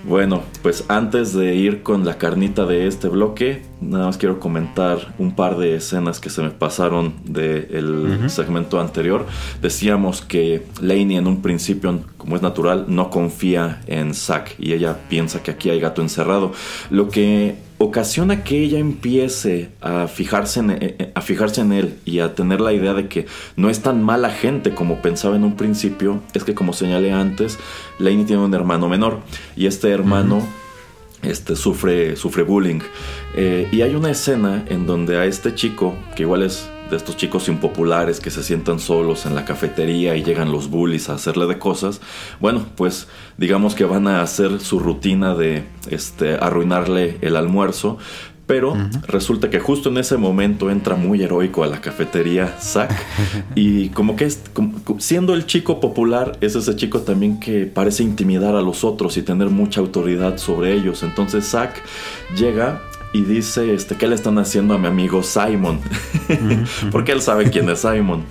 [0.03, 5.13] Bueno, pues antes de ir con la carnita de este bloque, nada más quiero comentar
[5.17, 9.25] un par de escenas que se me pasaron del segmento anterior.
[9.61, 14.97] Decíamos que Lainey en un principio, como es natural, no confía en Zack y ella
[15.09, 16.53] piensa que aquí hay gato encerrado.
[16.89, 22.19] Lo que ocasiona que ella empiece a fijarse, en, eh, a fijarse en él y
[22.19, 25.55] a tener la idea de que no es tan mala gente como pensaba en un
[25.55, 27.59] principio, es que como señalé antes,
[27.99, 29.19] Lainey tiene un hermano menor
[29.55, 30.41] y este hermano
[31.21, 32.79] este, sufre, sufre bullying.
[33.35, 37.17] Eh, y hay una escena en donde a este chico, que igual es de estos
[37.17, 41.45] chicos impopulares que se sientan solos en la cafetería y llegan los bullies a hacerle
[41.47, 42.01] de cosas,
[42.39, 43.07] bueno, pues
[43.37, 47.97] digamos que van a hacer su rutina de este, arruinarle el almuerzo.
[48.47, 48.77] Pero
[49.09, 52.93] resulta que justo en ese momento entra muy heroico a la cafetería Zack.
[53.55, 58.03] y como que es, como- siendo el chico popular, es ese chico también que parece
[58.03, 61.03] intimidar a los otros y tener mucha autoridad sobre ellos.
[61.03, 61.83] Entonces Zack
[62.37, 62.81] llega
[63.17, 65.79] y dice este, ¿qué le están haciendo a mi amigo Simon?
[66.91, 68.23] Porque él sabe quién es Simon.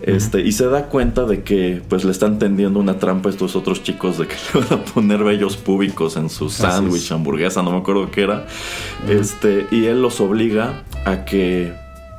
[0.00, 3.56] Este, y se da cuenta de que pues le están tendiendo una trampa a estos
[3.56, 7.12] otros chicos de que le van a poner vellos públicos en su sándwich, es.
[7.12, 8.46] hamburguesa, no me acuerdo qué era.
[9.08, 11.72] Este, y él los obliga a que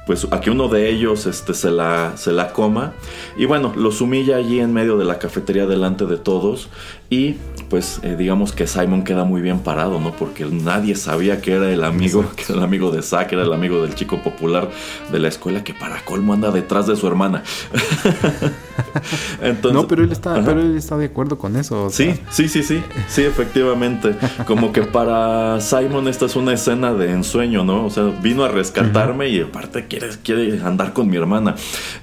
[0.05, 2.93] pues a que uno de ellos este, se, la, se la coma.
[3.38, 6.67] Y bueno, los humilla allí en medio de la cafetería delante de todos.
[7.09, 7.36] Y
[7.70, 10.11] pues eh, digamos que Simon queda muy bien parado, ¿no?
[10.11, 13.53] Porque nadie sabía que era el amigo, que era el amigo de Zack, era el
[13.53, 14.70] amigo del chico popular
[15.11, 17.43] de la escuela que para colmo anda detrás de su hermana.
[19.41, 20.43] Entonces, no, pero él está, Ajá.
[20.45, 21.86] pero él está de acuerdo con eso.
[21.86, 24.15] o Sí, sea, sí, sí, sí, sí, efectivamente.
[24.45, 27.86] Como que para Simon esta es una escena de ensueño, ¿no?
[27.86, 31.55] O sea, vino a rescatarme y aparte quiere, quiere andar con mi hermana.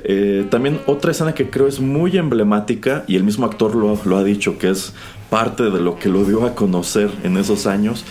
[0.04, 4.16] Eh, también otra escena que creo es muy emblemática y el mismo actor lo, lo
[4.16, 4.92] ha dicho, que es
[5.30, 8.04] parte de lo que lo dio a conocer en esos años,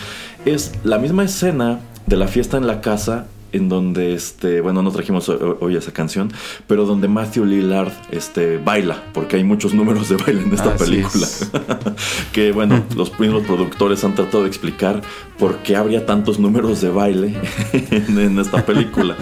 [0.44, 4.90] es la misma escena de la fiesta en la casa en donde este, bueno, no
[4.90, 6.30] trajimos ho- hoy esa canción,
[6.66, 10.84] pero donde Matthew Lillard este baila, porque hay muchos números de baile en esta Así
[10.84, 11.26] película.
[11.26, 11.50] es.
[12.32, 15.00] que bueno, los mismos productores han tratado de explicar
[15.38, 17.34] por qué habría tantos números de baile
[17.72, 19.16] en, en esta película.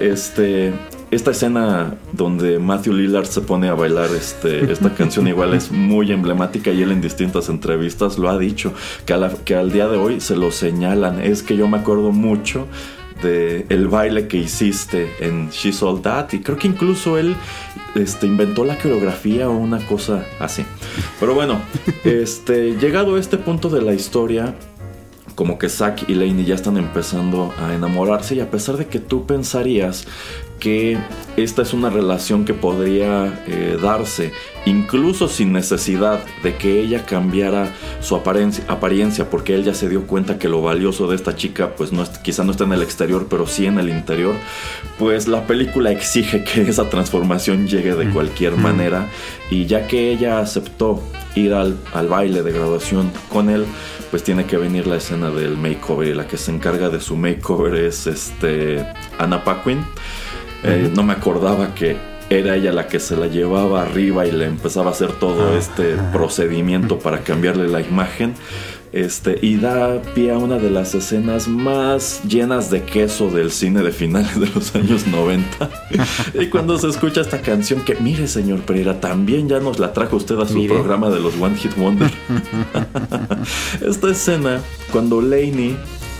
[0.00, 0.72] Este,
[1.14, 6.10] esta escena donde Matthew Lillard se pone a bailar este, esta canción igual es muy
[6.12, 8.72] emblemática y él en distintas entrevistas lo ha dicho,
[9.06, 11.20] que, la- que al día de hoy se lo señalan.
[11.20, 12.66] Es que yo me acuerdo mucho
[13.22, 17.36] de el baile que hiciste en She's All That y creo que incluso él
[17.94, 20.64] este, inventó la coreografía o una cosa así.
[21.20, 21.60] Pero bueno,
[22.04, 24.54] este, llegado a este punto de la historia,
[25.36, 28.98] como que Zack y Lainey ya están empezando a enamorarse y a pesar de que
[29.00, 30.06] tú pensarías
[30.60, 30.96] que
[31.36, 34.32] esta es una relación que podría eh, darse
[34.66, 40.06] incluso sin necesidad de que ella cambiara su apariencia, apariencia porque él ya se dio
[40.06, 42.82] cuenta que lo valioso de esta chica pues no es- quizá no está en el
[42.82, 44.34] exterior pero sí en el interior
[44.98, 49.08] pues la película exige que esa transformación llegue de cualquier manera.
[49.50, 51.02] Y ya que ella aceptó
[51.34, 53.66] ir al, al baile de graduación con él
[54.10, 57.16] pues tiene que venir la escena del makeover y la que se encarga de su
[57.16, 58.86] makeover es este
[59.18, 59.84] Anna Paquin.
[60.64, 61.96] Eh, no me acordaba que
[62.30, 65.58] era ella la que se la llevaba arriba y le empezaba a hacer todo Ah,
[65.58, 68.34] este procedimiento para cambiarle la imagen.
[68.92, 73.82] Este, y da pie a una de las escenas más llenas de queso del cine
[73.82, 75.68] de finales de los años 90.
[76.40, 80.16] y cuando se escucha esta canción, que mire, señor Pereira, también ya nos la trajo
[80.16, 80.74] usted a su Mire.
[80.74, 82.08] programa de los One Hit Wonder.
[83.84, 84.60] esta escena,
[84.92, 85.76] cuando Laney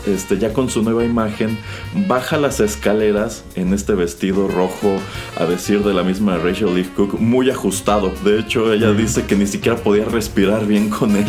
[0.07, 1.59] este, ya con su nueva imagen,
[2.07, 4.97] baja las escaleras en este vestido rojo,
[5.37, 8.13] a decir de la misma Rachel Leigh Cook, muy ajustado.
[8.25, 11.27] De hecho, ella dice que ni siquiera podía respirar bien con él.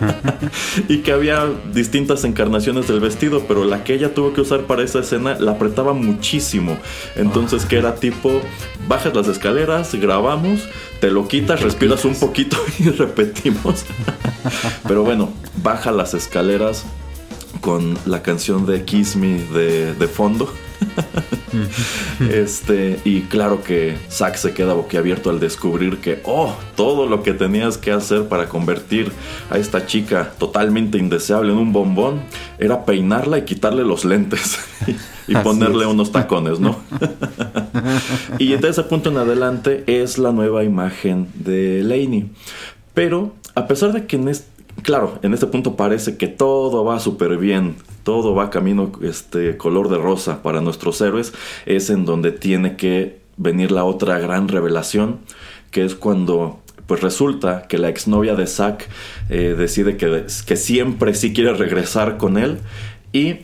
[0.88, 4.82] y que había distintas encarnaciones del vestido, pero la que ella tuvo que usar para
[4.82, 6.78] esa escena la apretaba muchísimo.
[7.16, 8.40] Entonces, que era tipo,
[8.88, 10.68] bajas las escaleras, grabamos,
[11.00, 13.84] te lo quitas, respiras un poquito y repetimos.
[14.86, 15.30] pero bueno,
[15.62, 16.84] baja las escaleras
[17.62, 20.52] con la canción de Kiss Me de, de fondo.
[22.30, 27.32] este, y claro que Zack se queda boquiabierto al descubrir que, oh, todo lo que
[27.32, 29.12] tenías que hacer para convertir
[29.48, 32.22] a esta chica totalmente indeseable en un bombón
[32.58, 34.58] era peinarla y quitarle los lentes
[35.28, 35.90] y ponerle es.
[35.90, 36.76] unos tacones, ¿no?
[38.38, 42.28] y de ese punto en adelante es la nueva imagen de Laney.
[42.92, 44.51] Pero a pesar de que en este,
[44.82, 49.88] claro, en este punto parece que todo va súper bien, todo va camino este color
[49.88, 51.32] de rosa para nuestros héroes,
[51.66, 55.20] es en donde tiene que venir la otra gran revelación,
[55.70, 58.88] que es cuando pues resulta que la exnovia de Zack
[59.30, 62.58] eh, decide que, que siempre sí quiere regresar con él
[63.12, 63.36] y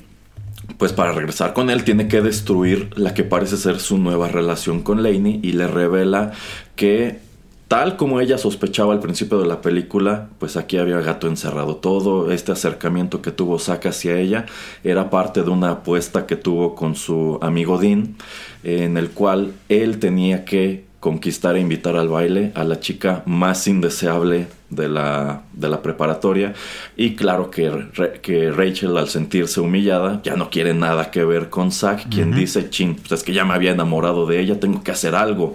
[0.77, 4.83] pues para regresar con él tiene que destruir la que parece ser su nueva relación
[4.83, 6.33] con Laney y le revela
[6.77, 7.21] que
[7.69, 11.77] tal como ella sospechaba al principio de la película, pues aquí había gato encerrado.
[11.77, 14.47] Todo este acercamiento que tuvo Zack hacia ella
[14.83, 18.17] era parte de una apuesta que tuvo con su amigo Dean,
[18.65, 23.69] en el cual él tenía que conquistar e invitar al baile a la chica más
[23.69, 26.55] indeseable de la, de la preparatoria.
[26.97, 31.51] Y claro que, Re- que Rachel al sentirse humillada ya no quiere nada que ver
[31.51, 34.83] con Zack, quien dice, chin, pues es que ya me había enamorado de ella, tengo
[34.83, 35.55] que hacer algo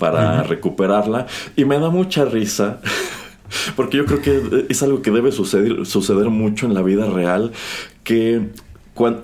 [0.00, 1.28] para recuperarla.
[1.54, 2.80] Y me da mucha risa.
[3.76, 7.52] Porque yo creo que es algo que debe suceder, suceder mucho en la vida real.
[8.02, 8.48] Que
[8.94, 9.20] cuan-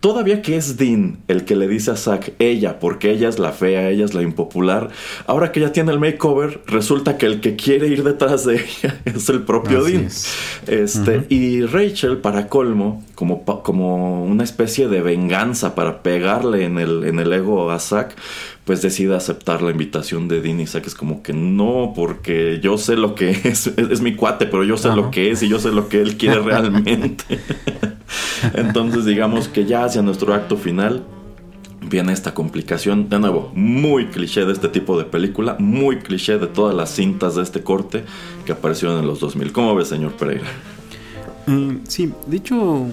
[0.00, 3.52] Todavía que es Dean el que le dice a Zack ella, porque ella es la
[3.52, 4.88] fea, ella es la impopular,
[5.28, 9.00] ahora que ya tiene el makeover, resulta que el que quiere ir detrás de ella
[9.04, 10.04] es el propio Así Dean.
[10.06, 10.34] es.
[10.66, 17.04] Este, Y Rachel, para colmo, como, como una especie de venganza para pegarle en el,
[17.04, 18.16] en el ego a Zack,
[18.64, 22.96] pues decide aceptar la invitación de Dean Zack es como que no, porque yo sé
[22.96, 24.96] lo que es, es, es mi cuate, pero yo sé Ajá.
[24.96, 27.24] lo que es y yo sé lo que él quiere realmente.
[28.54, 31.04] Entonces digamos que ya hacia nuestro acto final
[31.88, 36.46] viene esta complicación, de nuevo, muy cliché de este tipo de película, muy cliché de
[36.46, 38.04] todas las cintas de este corte
[38.46, 39.52] que aparecieron en los 2000.
[39.52, 40.46] ¿Cómo ves, señor Pereira?
[41.46, 42.86] Mm, sí, de hecho,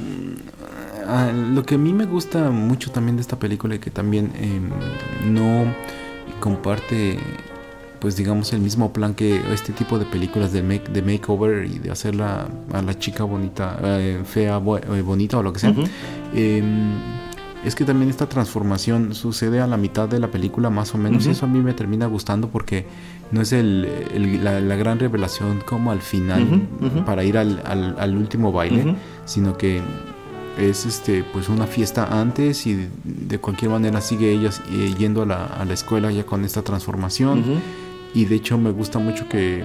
[1.10, 3.91] mm, ah, lo que a mí me gusta mucho también de esta película y que
[3.91, 4.70] también em,
[5.34, 5.66] no
[6.39, 7.20] comparte,
[7.99, 11.80] pues digamos, el mismo plan que este tipo de películas de, make, de makeover y
[11.80, 15.72] de hacerla a la chica bonita, eh, fea, bo- eh, bonita o lo que sea.
[16.34, 16.93] Em,
[17.66, 21.26] es que también esta transformación sucede a la mitad de la película más o menos
[21.26, 22.86] y eso a mí me termina gustando porque
[23.32, 26.41] no es el, el- la, la gran revelación como al final
[27.03, 28.95] para ir al, al- al último baile,
[29.26, 29.82] sino que
[30.60, 35.26] es este pues una fiesta antes y de cualquier manera sigue ella eh, yendo a
[35.26, 37.62] la, a la escuela ya con esta transformación
[38.14, 39.64] y de hecho me gusta mucho que,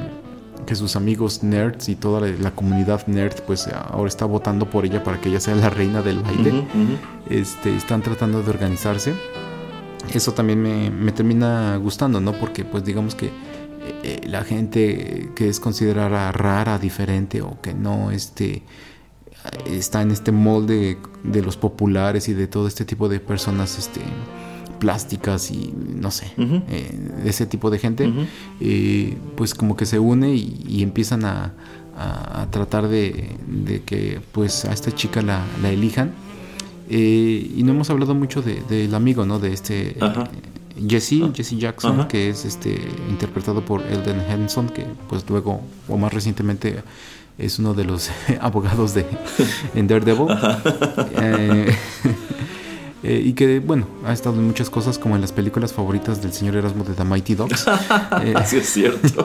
[0.67, 4.85] que sus amigos nerds y toda la, la comunidad nerd pues ahora está votando por
[4.85, 6.65] ella para que ella sea la reina del baile
[7.31, 9.15] este, están tratando de organizarse.
[10.13, 12.33] Eso también me, me termina gustando, ¿no?
[12.33, 13.31] Porque pues digamos que eh,
[14.03, 18.63] eh, la gente que es considerada rara, diferente o que no este,
[19.67, 24.01] está en este molde de los populares y de todo este tipo de personas este,
[24.79, 26.91] plásticas y no sé, eh,
[27.25, 28.13] de ese tipo de gente,
[28.61, 31.53] eh, pues como que se une y, y empiezan a,
[31.97, 36.13] a- a tratar de, de que pues a esta chica la, la elijan.
[36.91, 39.39] Eh, y no hemos hablado mucho de- del amigo, ¿no?
[39.39, 40.25] De este Ajá.
[40.77, 42.09] eh, Jesse, Jesse Jackson, Ajá.
[42.09, 42.77] que es este
[43.09, 46.83] interpretado por Elden Henson, que pues luego o más recientemente
[47.39, 48.11] es uno de los
[48.41, 49.07] abogados de
[49.75, 50.29] en Daredevil.
[51.21, 51.77] Eh,
[53.03, 56.33] eh, y que bueno, ha estado en muchas cosas como en las películas favoritas del
[56.33, 57.67] señor Erasmo de The Mighty Dogs.
[57.67, 59.25] Así es cierto.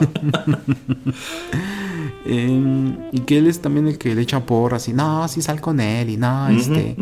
[2.26, 5.60] Eh, y que él es también el que le echa porras y no, sí sal
[5.60, 6.94] con él y no, este,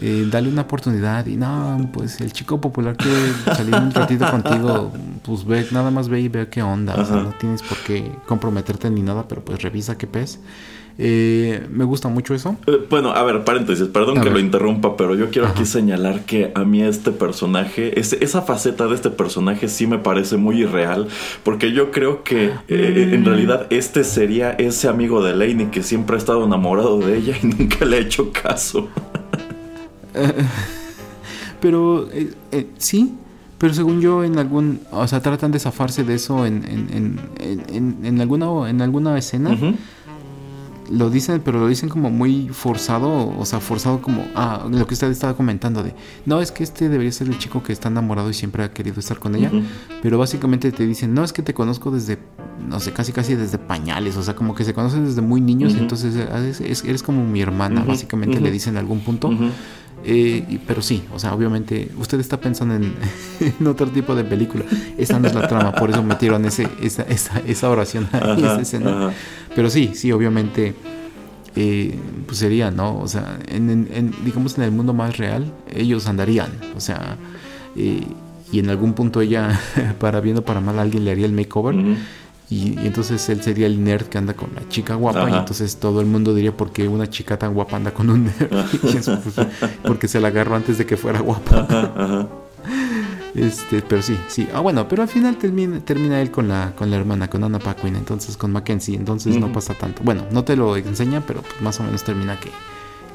[0.00, 4.92] eh, dale una oportunidad y no, pues el chico popular quiere salir un ratito contigo,
[5.24, 8.12] pues ve, nada más ve y ve qué onda, o sea, no tienes por qué
[8.26, 10.38] comprometerte ni nada, pero pues revisa qué pez.
[10.98, 12.56] Eh, me gusta mucho eso.
[12.66, 14.34] Eh, Bueno, a ver, paréntesis, perdón A que ver.
[14.34, 18.94] lo interrumpa, pero yo quiero aquí señalar que a mí este personaje, esa faceta de
[18.94, 21.08] este personaje sí me parece muy irreal,
[21.44, 23.14] porque yo creo que eh, Mm.
[23.14, 27.36] en realidad este sería ese amigo de Lainey que siempre ha estado enamorado de ella
[27.42, 28.88] y nunca le ha hecho caso.
[31.60, 33.14] Pero eh, eh, sí,
[33.58, 37.20] pero según yo en algún, o sea, tratan de zafarse de eso en, en, en,
[37.38, 39.56] en- en- en alguna en alguna escena.
[40.92, 44.92] Lo dicen, pero lo dicen como muy forzado, o sea, forzado como, ah, lo que
[44.94, 45.94] usted estaba comentando de,
[46.26, 49.00] no, es que este debería ser el chico que está enamorado y siempre ha querido
[49.00, 49.50] estar con ella,
[50.02, 52.18] pero básicamente te dicen, no, es que te conozco desde,
[52.68, 55.74] no sé, casi casi desde pañales, o sea, como que se conocen desde muy niños,
[55.80, 59.30] entonces eh, es- es- eres como mi hermana, básicamente le dicen en algún punto.
[60.04, 62.94] Eh, pero sí, o sea, obviamente usted está pensando en,
[63.60, 64.64] en otro tipo de película.
[64.98, 68.34] Esa no es la trama, por eso metieron ese, esa, esa, esa oración ahí, Ajá,
[68.36, 69.12] esa escena.
[69.54, 70.74] Pero sí, sí, obviamente,
[71.54, 71.94] eh,
[72.26, 72.98] pues sería, ¿no?
[72.98, 77.16] O sea, en, digamos en el mundo más real, ellos andarían, o sea,
[77.76, 78.02] eh,
[78.50, 79.58] y en algún punto ella,
[79.98, 81.74] para bien o para mal, alguien le haría el makeover.
[81.74, 81.96] Ujú.
[82.52, 85.30] Y, y entonces él sería el nerd que anda con la chica guapa.
[85.30, 88.24] Y entonces todo el mundo diría, ¿por qué una chica tan guapa anda con un
[88.24, 88.52] nerd?
[88.74, 89.10] Y pues,
[89.82, 91.60] porque se la agarró antes de que fuera guapa.
[91.60, 92.28] Ajá, ajá.
[93.34, 94.46] Este, pero sí, sí.
[94.52, 97.58] Ah, bueno, pero al final termina, termina él con la, con la hermana, con Anna
[97.58, 98.96] Paquin, entonces con Mackenzie.
[98.96, 100.02] Entonces no pasa tanto.
[100.04, 102.50] Bueno, no te lo enseña, pero pues más o menos termina que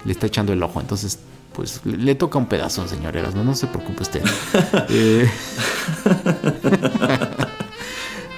[0.04, 0.82] le está echando el ojo.
[0.82, 1.20] Entonces,
[1.54, 3.36] pues le, le toca un pedazo, señoreras.
[3.36, 4.24] No, no se preocupe usted.
[4.90, 5.30] Eh,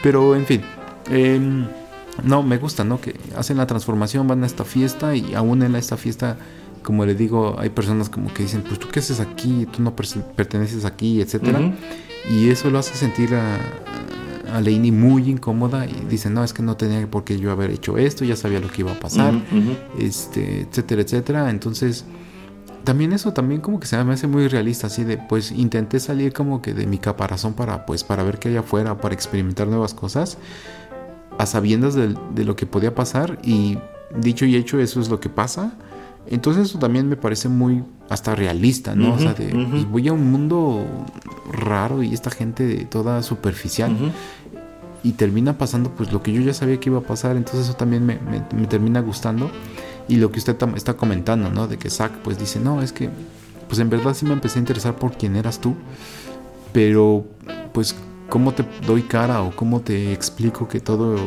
[0.03, 0.61] pero en fin.
[1.09, 1.67] Em,
[2.23, 2.99] no, me gusta, ¿no?
[2.99, 6.37] Que hacen la transformación, van a esta fiesta y aún en esta fiesta,
[6.83, 9.95] como le digo, hay personas como que dicen, pues tú qué haces aquí, tú no
[9.95, 11.73] perteneces aquí, etcétera.
[12.29, 13.57] Y eso lo hace sentir a,
[14.53, 17.71] a Lainey muy incómoda y dice, no, es que no tenía por qué yo haber
[17.71, 19.75] hecho esto, ya sabía lo que iba a pasar, ujú.
[19.97, 21.49] este, etcétera, etcétera.
[21.49, 22.05] Entonces,
[22.83, 26.33] también eso también como que se me hace muy realista, así de, pues intenté salir
[26.33, 29.93] como que de mi caparazón para, pues, para ver qué hay afuera, para experimentar nuevas
[29.93, 30.37] cosas,
[31.39, 33.77] a sabiendas de, de lo que podía pasar y
[34.15, 35.73] dicho y hecho eso es lo que pasa.
[36.27, 39.13] Entonces eso también me parece muy hasta realista, ¿no?
[39.15, 39.45] o sea, de,
[39.79, 40.85] y voy a un mundo
[41.51, 43.91] raro y esta gente toda superficial
[45.01, 47.75] y termina pasando pues lo que yo ya sabía que iba a pasar, entonces eso
[47.77, 49.49] también me, me- me termina gustando.
[50.09, 51.67] Y lo que usted está comentando, ¿no?
[51.67, 53.09] De que Zack pues dice, no, es que
[53.67, 55.75] pues en verdad sí me empecé a interesar por quién eras tú,
[56.73, 57.25] pero
[57.73, 57.95] pues
[58.29, 61.17] cómo te doy cara o cómo te explico que todo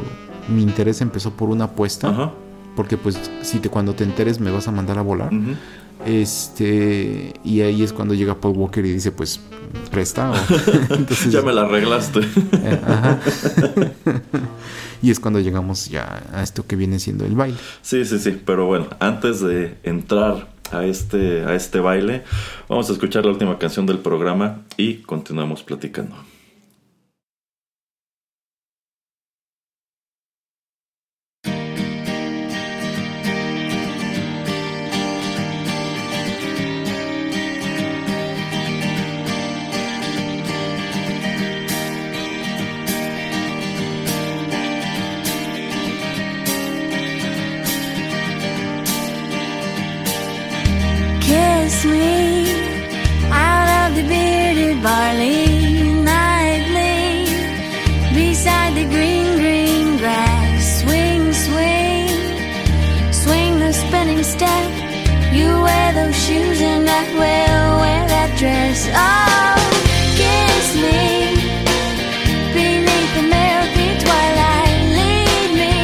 [0.49, 2.33] mi interés empezó por una apuesta, Ajá.
[2.77, 5.31] porque pues si te cuando te enteres me vas a mandar a volar.
[6.05, 9.41] Este, y ahí es cuando llega Paul Walker y dice, pues
[9.91, 10.31] presta.
[10.33, 10.35] o-
[10.95, 12.21] Entonces, Ya me la arreglaste.
[12.53, 13.21] eh, ajá.
[15.03, 17.57] y es cuando llegamos ya a esto que viene siendo el baile.
[17.83, 22.25] Sí, sí, sí, pero bueno, antes de entrar a este, a este baile,
[22.69, 26.17] vamos a escuchar la última canción del programa y continuamos platicando.
[67.15, 68.89] Will wear that dress.
[68.95, 69.59] Oh,
[70.21, 71.35] kiss me
[72.55, 74.81] beneath the milky twilight.
[74.99, 75.77] Lead me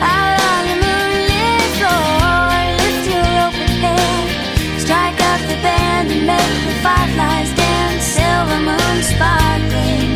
[0.00, 6.76] out on the moonlit floor, lift your open strike up the band and make the
[6.84, 10.10] fireflies dance, silver moon sparkling.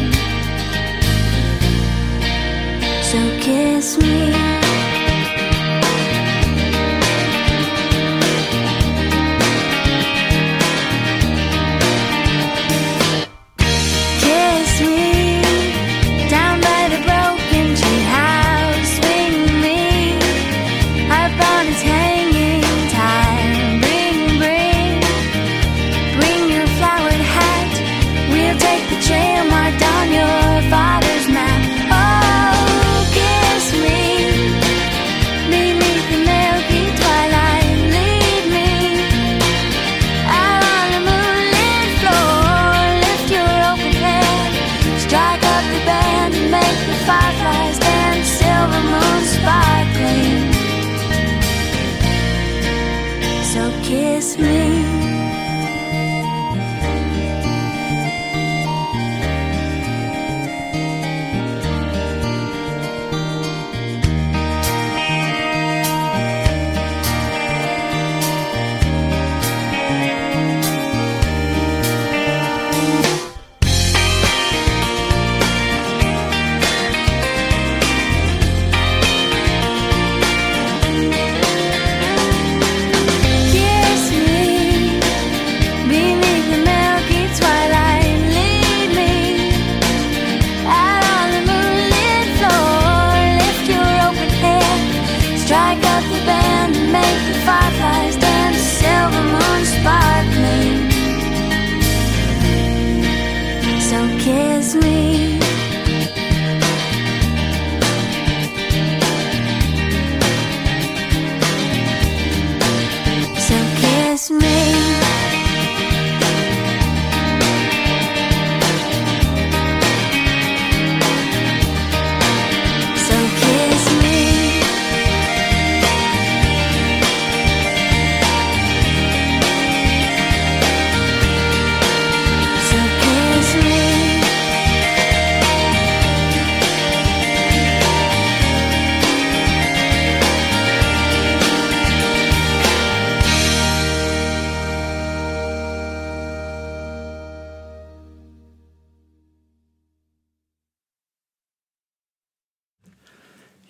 [3.10, 4.37] So kiss me.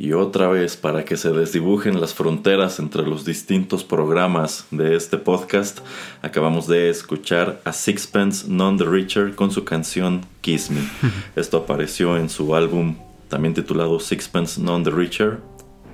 [0.00, 5.18] Y otra vez, para que se desdibujen las fronteras entre los distintos programas de este
[5.18, 5.80] podcast,
[6.22, 10.82] acabamos de escuchar a Sixpence None the Richer con su canción Kiss Me.
[11.34, 12.94] Esto apareció en su álbum
[13.28, 15.38] también titulado Sixpence None the Richer,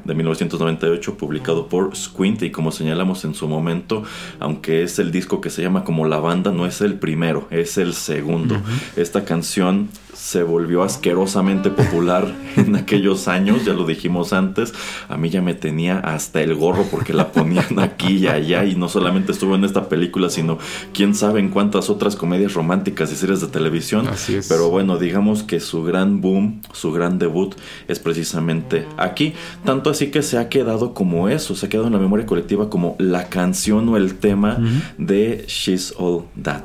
[0.04, 4.02] de 1998 publicado por Squint y como señalamos en su momento,
[4.38, 7.78] aunque es el disco que se llama como la banda, no es el primero, es
[7.78, 8.60] el segundo.
[8.96, 9.88] Esta canción
[10.24, 14.72] se volvió asquerosamente popular en aquellos años, ya lo dijimos antes,
[15.10, 18.74] a mí ya me tenía hasta el gorro porque la ponían aquí y allá y
[18.74, 20.58] no solamente estuvo en esta película, sino
[20.94, 24.08] quién sabe en cuántas otras comedias románticas y series de televisión.
[24.08, 24.48] Así es.
[24.48, 27.54] Pero bueno, digamos que su gran boom, su gran debut
[27.86, 29.34] es precisamente aquí,
[29.66, 32.70] tanto así que se ha quedado como eso, se ha quedado en la memoria colectiva
[32.70, 34.58] como la canción o el tema
[34.96, 36.64] de She's All That.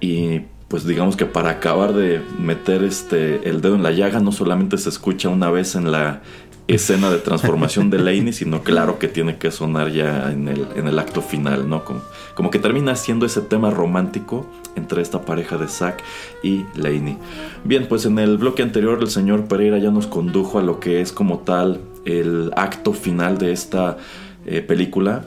[0.00, 0.40] Y
[0.74, 4.76] pues digamos que para acabar de meter este el dedo en la llaga no solamente
[4.76, 6.20] se escucha una vez en la
[6.66, 10.88] escena de transformación de Laney, sino claro que tiene que sonar ya en el, en
[10.88, 11.84] el acto final, ¿no?
[11.84, 12.00] Como,
[12.34, 16.02] como que termina siendo ese tema romántico entre esta pareja de Zack
[16.42, 17.18] y Laney.
[17.62, 21.00] Bien, pues en el bloque anterior el señor Pereira ya nos condujo a lo que
[21.00, 23.96] es como tal el acto final de esta
[24.44, 25.24] eh, película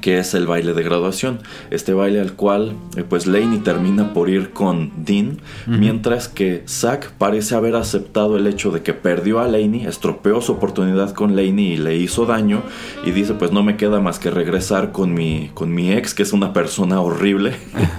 [0.00, 1.40] que es el baile de graduación.
[1.70, 7.12] Este baile al cual eh, pues Laney termina por ir con Dean, mientras que Zack
[7.12, 11.72] parece haber aceptado el hecho de que perdió a Laney, estropeó su oportunidad con Laney
[11.72, 12.62] y le hizo daño
[13.04, 16.22] y dice pues no me queda más que regresar con mi, con mi ex, que
[16.22, 17.54] es una persona horrible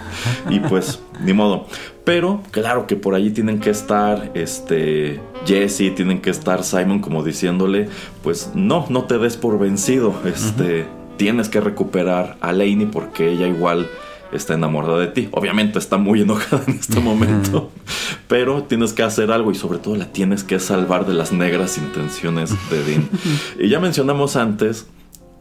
[0.49, 1.67] y pues ni modo.
[2.03, 7.23] Pero claro que por allí tienen que estar este Jesse, tienen que estar Simon como
[7.23, 7.89] diciéndole,
[8.23, 10.85] pues no, no te des por vencido, este
[11.17, 13.89] tienes que recuperar a Lainey porque ella igual
[14.31, 15.29] está enamorada de ti.
[15.31, 17.71] Obviamente está muy enojada en este momento,
[18.27, 21.77] pero tienes que hacer algo y sobre todo la tienes que salvar de las negras
[21.77, 23.09] intenciones de Dean.
[23.59, 24.87] Y ya mencionamos antes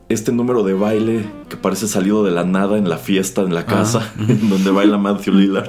[0.09, 3.67] este número de baile que parece salido de la nada en la fiesta en la
[3.67, 5.69] casa donde baila Matthew Lillard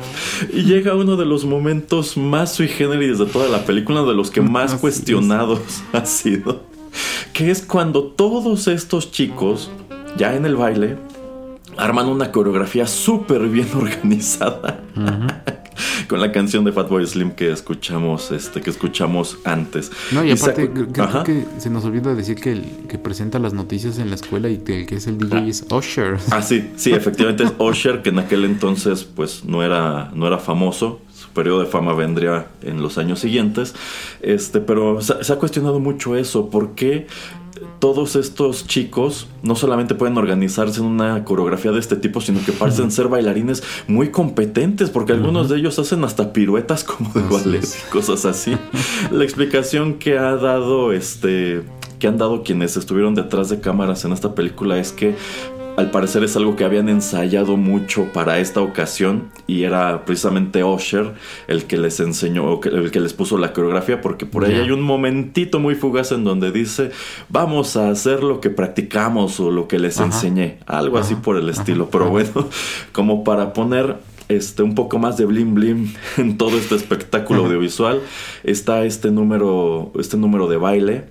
[0.54, 4.30] y llega uno de los momentos más sui generis de toda la película de los
[4.30, 6.62] que más Así cuestionados ha sido
[7.34, 9.72] que es cuando todos estos chicos
[10.16, 10.98] ya en el baile
[11.78, 14.82] arman una coreografía súper bien organizada
[16.08, 20.72] con la canción de Fatboy Slim que escuchamos este que escuchamos antes No, y aparte,
[20.72, 24.50] creo que se nos olvida decir que el que presenta las noticias en la escuela
[24.50, 26.18] y que el que es el DJ es Usher.
[26.32, 30.38] Ah, sí, sí, efectivamente es Usher, que en aquel entonces pues no era, no era
[30.38, 31.02] famoso.
[31.14, 33.76] Su periodo de fama vendría en los años siguientes.
[34.22, 36.50] Este, pero se, se ha cuestionado mucho eso.
[36.50, 37.08] ¿Por qué
[37.80, 42.52] todos estos chicos no solamente pueden organizarse en una coreografía de este tipo, sino que
[42.52, 44.90] parecen ser bailarines muy competentes?
[44.90, 48.58] Porque algunos de ellos hacen hasta piruetas como de ballet y cosas así.
[49.12, 51.64] La explicación que ha dado este
[52.00, 55.16] que han dado quienes estuvieron detrás de cámaras en esta película es que
[55.78, 61.14] al parecer es algo que habían ensayado mucho para esta ocasión y era precisamente Usher
[61.48, 64.82] el que les enseñó, el que les puso la coreografía porque por ahí hay un
[64.82, 66.90] momentito muy fugaz en donde dice
[67.30, 70.08] vamos a hacer lo que practicamos o lo que les Ajá.
[70.08, 71.60] enseñé, algo así por el Ajá.
[71.60, 72.50] estilo, pero bueno,
[72.92, 73.98] como para poner
[74.30, 78.02] este un poco más de blim blim en todo este espectáculo audiovisual
[78.44, 81.06] está este número este número de baile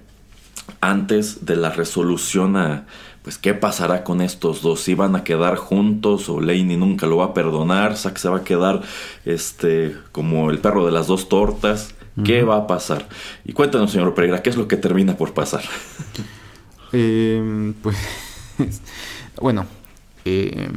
[0.80, 2.86] antes de la resolución a
[3.26, 7.16] pues qué pasará con estos dos si van a quedar juntos o Laney nunca lo
[7.16, 8.82] va a perdonar Zack se va a quedar
[9.24, 13.08] este como el perro de las dos tortas qué va a pasar
[13.44, 15.62] y cuéntanos señor Pereira qué es lo que termina por pasar
[16.92, 17.96] Eh, pues,
[19.40, 19.66] bueno,
[20.24, 20.68] eh,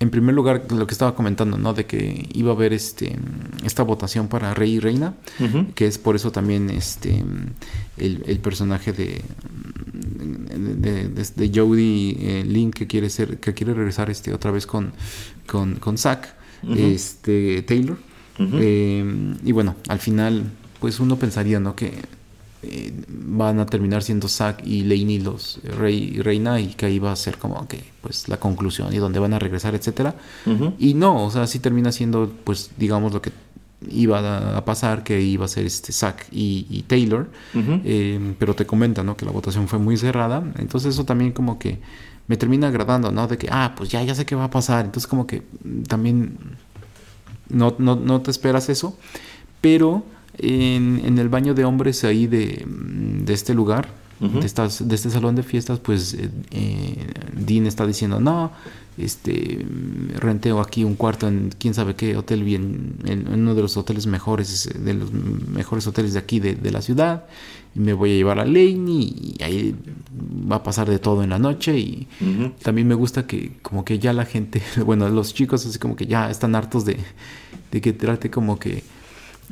[0.00, 1.74] en primer lugar, lo que estaba comentando, ¿no?
[1.74, 3.16] De que iba a haber este,
[3.64, 5.14] esta votación para rey y reina,
[5.74, 7.22] que es por eso también este,
[7.98, 9.20] el, el personaje de,
[9.92, 14.66] de, de, de Jodie eh, Lynn que quiere ser, que quiere regresar este, otra vez
[14.66, 14.92] con,
[15.46, 16.34] con, con Zack,
[16.74, 17.98] este, Taylor.
[18.38, 20.44] Eh, y bueno, al final,
[20.80, 21.76] pues uno pensaría, ¿no?
[21.76, 21.92] Que
[22.62, 26.98] eh, van a terminar siendo Zack y Laney los rey y reina y que ahí
[26.98, 30.14] va a ser como que pues la conclusión y donde van a regresar, etcétera.
[30.78, 33.32] Y no, o sea, sí termina siendo pues digamos lo que
[33.90, 37.30] iba a- pasar, que iba a ser este Zack y, y Taylor.
[37.54, 39.16] Eh, pero te comenta, ¿no?
[39.16, 40.44] Que la votación fue muy cerrada.
[40.58, 41.78] Entonces eso también como que
[42.28, 43.26] me termina agradando, ¿no?
[43.26, 44.84] De que, ah, pues ya, ya sé qué va a pasar.
[44.84, 46.36] Entonces como que mm, también
[47.48, 48.96] no, no, no te esperas eso.
[49.60, 50.04] Pero
[50.42, 53.88] en, en el baño de hombres ahí de, mm, de este lugar,
[54.20, 58.52] de, estas, de este salón de fiestas, pues eh, eh, Dean está diciendo, no,
[58.98, 59.64] este,
[60.16, 64.06] renteo aquí un cuarto en quién sabe qué hotel, bien, en, uno de los hoteles
[64.06, 67.24] mejores, de los mejores hoteles de aquí de, de la ciudad,
[67.74, 69.74] y me voy a llevar a Laney y ahí
[70.50, 72.08] va a pasar de todo en la noche y
[72.62, 76.06] también me gusta que como que ya la gente, bueno, los chicos así como que
[76.06, 76.98] ya están hartos de,
[77.70, 78.82] de que trate como que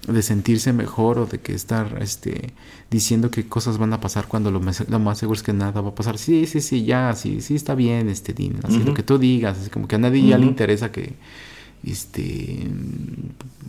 [0.07, 2.53] de sentirse mejor o de que estar este
[2.91, 5.81] diciendo que cosas van a pasar cuando lo, más- lo más seguro es que nada
[5.81, 6.19] va a pasar.
[6.19, 9.59] Sí, sí, sí, ya, sí, sí está bien, este Dean, así lo que tú digas,
[9.59, 11.15] así como que a nadie ya le interesa que
[11.85, 12.67] este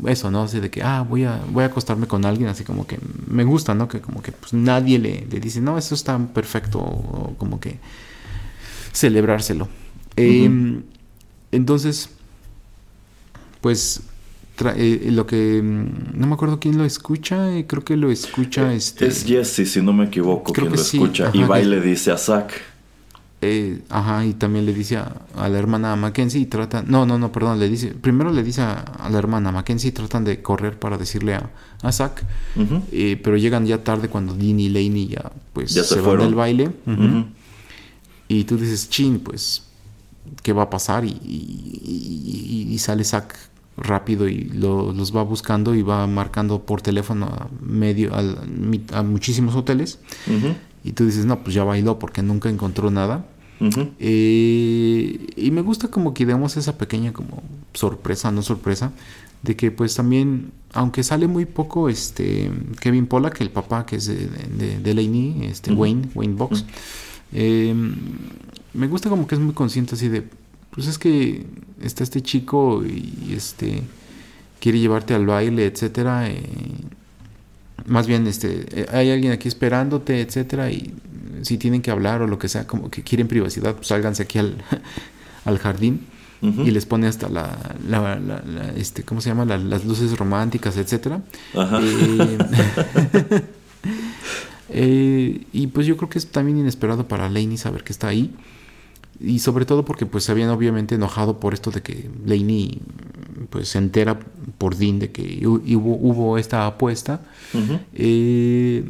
[0.08, 0.44] eso, ¿no?
[0.44, 3.44] Así de que ah, voy a voy a acostarme con alguien, así como que me
[3.44, 3.88] gusta, ¿no?
[3.88, 7.80] Que como que pues nadie le, le dice, "No, eso está perfecto" o como que
[8.94, 9.68] celebrárselo.
[10.16, 10.82] Eh,
[11.52, 12.10] entonces,
[13.62, 14.02] pues
[14.60, 18.12] tra- eh, lo que mm, no me acuerdo quién lo escucha, eh, creo que lo
[18.12, 21.28] escucha este Es Jesse, si no me equivoco, Creo quien que lo sí, escucha.
[21.30, 22.52] ajá, y va y le dice a Zack.
[23.42, 27.18] eh, ajá, y también le dice a, a la hermana Mackenzie y tratan, no, no,
[27.18, 30.42] no, perdón, le dice, primero le dice a, a la hermana Mackenzie y tratan de
[30.42, 31.50] correr para decirle a,
[31.82, 32.24] a Zack,
[32.92, 36.26] eh, pero llegan ya tarde cuando Dean y Laney ya pues Ya se van fueron.
[36.26, 36.72] del baile.
[38.28, 39.64] Y tú dices, chin, pues,
[40.44, 41.04] ¿qué va a pasar?
[41.06, 43.36] Y, y- y- y sale Zack
[43.82, 48.38] rápido y lo- los va buscando y va marcando por teléfono a, medio, al-
[48.94, 50.00] a muchísimos hoteles.
[50.84, 53.26] Y tú dices, no, pues ya bailó porque nunca encontró nada.
[54.00, 58.92] Eh, y me gusta como que demos esa pequeña como sorpresa, no sorpresa,
[59.44, 64.06] de que pues también, aunque sale muy poco este Kevin Pollack, el papá que es
[64.08, 64.28] de,
[64.58, 64.94] de, de
[65.50, 65.72] este.
[65.74, 66.66] Wayne, Wayne Box,
[67.34, 67.74] eh,
[68.74, 70.24] me gusta como que es muy consciente así de,
[70.72, 71.46] pues es que
[71.82, 73.82] está este chico y este
[74.60, 76.30] quiere llevarte al baile, etcétera.
[76.30, 76.44] eh,
[77.86, 80.94] más bien este eh, hay alguien aquí esperándote, etcétera, y
[81.42, 84.38] si tienen que hablar o lo que sea, como que quieren privacidad, pues sálganse aquí
[84.40, 84.58] al,
[85.46, 86.02] al jardín
[86.42, 89.44] y les pone hasta la, la- la- la, este, ¿cómo se llama?
[89.44, 91.22] La- las luces románticas, etcétera.
[91.54, 91.80] Ajá.
[91.84, 92.38] Eh,
[94.70, 98.34] eh, y pues yo creo que es también inesperado para Laney saber que está ahí.
[99.22, 102.82] Y sobre todo porque pues se habían obviamente enojado por esto de que Laney
[103.50, 104.20] pues se entera
[104.58, 107.22] por Dean de que hu- hubo, hubo esta apuesta.
[107.94, 108.84] Eh,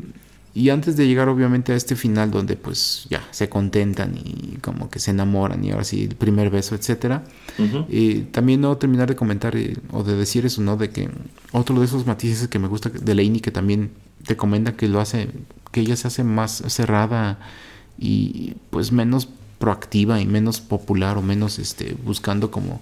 [0.53, 4.89] y antes de llegar obviamente a este final donde pues ya se contentan y como
[4.89, 7.23] que se enamoran y ahora sí el primer beso, etcétera.
[7.89, 10.75] Eh, también no terminar de comentar eh, o de decir eso, ¿no?
[10.75, 11.09] De que
[11.51, 13.91] otro de esos matices que me gusta de Lainey que también
[14.25, 15.29] te comenta que lo hace,
[15.71, 17.39] que ella se hace más cerrada
[17.97, 22.81] y pues menos proactiva y menos popular o menos este buscando como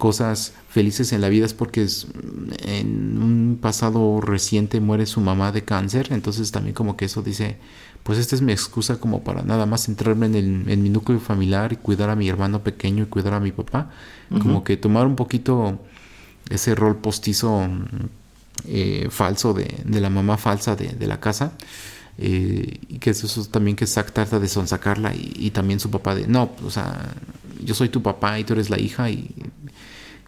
[0.00, 2.06] cosas felices en la vida es porque es,
[2.64, 7.58] en un pasado reciente muere su mamá de cáncer, entonces también como que eso dice,
[8.02, 11.20] pues esta es mi excusa como para nada más centrarme en, el, en mi núcleo
[11.20, 13.90] familiar y cuidar a mi hermano pequeño y cuidar a mi papá,
[14.40, 15.78] como que tomar un poquito
[16.48, 17.68] ese rol postizo
[18.66, 21.52] eh, falso de, de la mamá falsa de, de la casa.
[22.18, 25.90] Eh, y que eso, eso también que Zack trata de sonsacarla y, y también su
[25.90, 27.14] papá de no, o sea,
[27.64, 29.30] yo soy tu papá y tú eres la hija y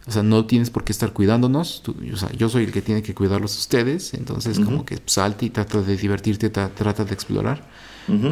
[0.05, 2.81] o sea, no tienes por qué estar cuidándonos, tú- o sea, yo soy el que
[2.81, 7.05] tiene que cuidarlos a ustedes, entonces como que salte y trata de divertirte, tra- trata
[7.05, 7.65] de explorar.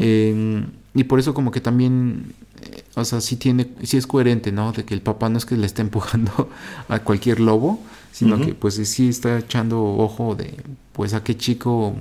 [0.01, 4.51] Eh, y por eso como que también, eh, o sea, sí tiene, sí es coherente,
[4.51, 4.73] ¿no?
[4.73, 6.49] De que el papá no es que le esté empujando
[6.89, 7.81] a cualquier lobo,
[8.11, 10.57] sino que pues sí está echando ojo de,
[10.91, 11.95] pues a qué chico,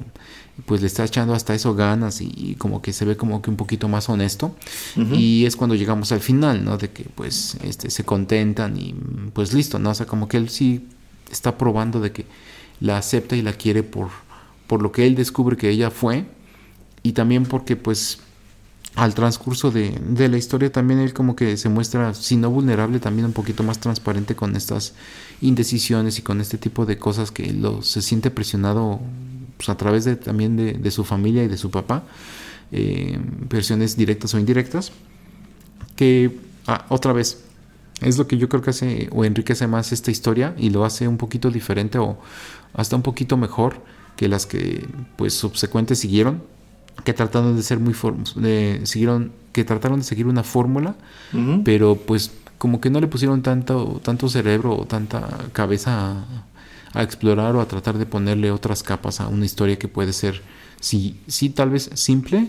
[0.67, 3.51] pues le está echando hasta eso ganas y, y como que se ve como que
[3.51, 4.55] un poquito más honesto.
[4.97, 6.77] Y es cuando llegamos al final, ¿no?
[6.77, 8.95] De que pues este, se contentan y
[9.33, 9.91] pues listo, ¿no?
[9.91, 10.87] O sea, como que él sí
[11.31, 12.27] está probando de que
[12.81, 14.09] la acepta y la quiere por,
[14.67, 16.25] por lo que él descubre que ella fue
[17.03, 18.19] y también porque pues
[18.97, 22.99] al transcurso de, de la historia también él como que se muestra, si no vulnerable,
[22.99, 24.95] también un poquito más transparente con estas
[25.41, 29.01] indecisiones y con este tipo de cosas que lo, se siente presionado
[29.61, 32.05] pues, a través de, también de, de su familia y de su papá,
[32.73, 34.91] eh, versiones directas o indirectas,
[35.97, 36.35] que
[36.67, 37.45] ah, otra vez
[38.01, 41.09] es lo que yo creo que hace o enriquece más esta historia y lo hace
[41.09, 42.19] un poquito diferente o
[42.73, 43.83] hasta un poquito mejor
[44.17, 46.43] que las que pues subsecuentes siguieron
[47.05, 47.95] que trataron de ser muy
[48.37, 50.95] de, siguieron que trataron de seguir una fórmula
[51.65, 56.25] pero pues como que no le pusieron tanto tanto cerebro o tanta cabeza
[56.93, 60.43] a, explorar o a tratar de ponerle otras capas a una historia que puede ser
[60.81, 62.49] sí sí tal vez simple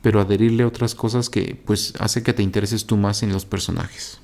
[0.00, 4.21] pero adherirle otras cosas que pues hace que te intereses tú más en los personajes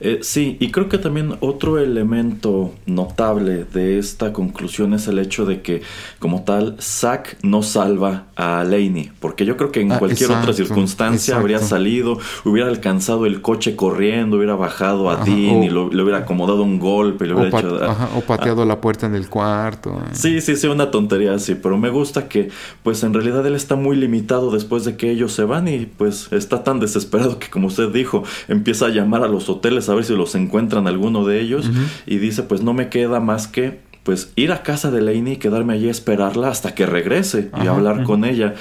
[0.00, 5.44] Eh, sí, y creo que también otro elemento notable de esta conclusión es el hecho
[5.44, 5.82] de que,
[6.18, 10.40] como tal, Zack no salva a Laney, porque yo creo que en Ah, cualquier otra
[10.40, 15.64] exacto, circunstancia habría salido, hubiera alcanzado el coche corriendo, hubiera bajado a Ajá, Dean o-
[15.64, 17.84] y lo- le hubiera acomodado un golpe, le O, hubiera pa- hecho...
[17.84, 19.90] ajá, o pateado la puerta en el cuarto.
[19.90, 20.08] eh.
[20.12, 22.48] Sí, sí, sí, una tontería así, pero me gusta que
[22.82, 26.32] pues en realidad él está muy limitado después de que ellos se van y pues
[26.32, 30.04] está tan desesperado que como usted dijo, empieza a llamar a los hoteles a ver
[30.04, 31.70] si los encuentran alguno de ellos.
[32.06, 35.36] Y dice pues no me queda más que pues ir a casa de Lainey y
[35.36, 38.54] quedarme allí a esperarla hasta que regrese y Ajá, hablar con ella.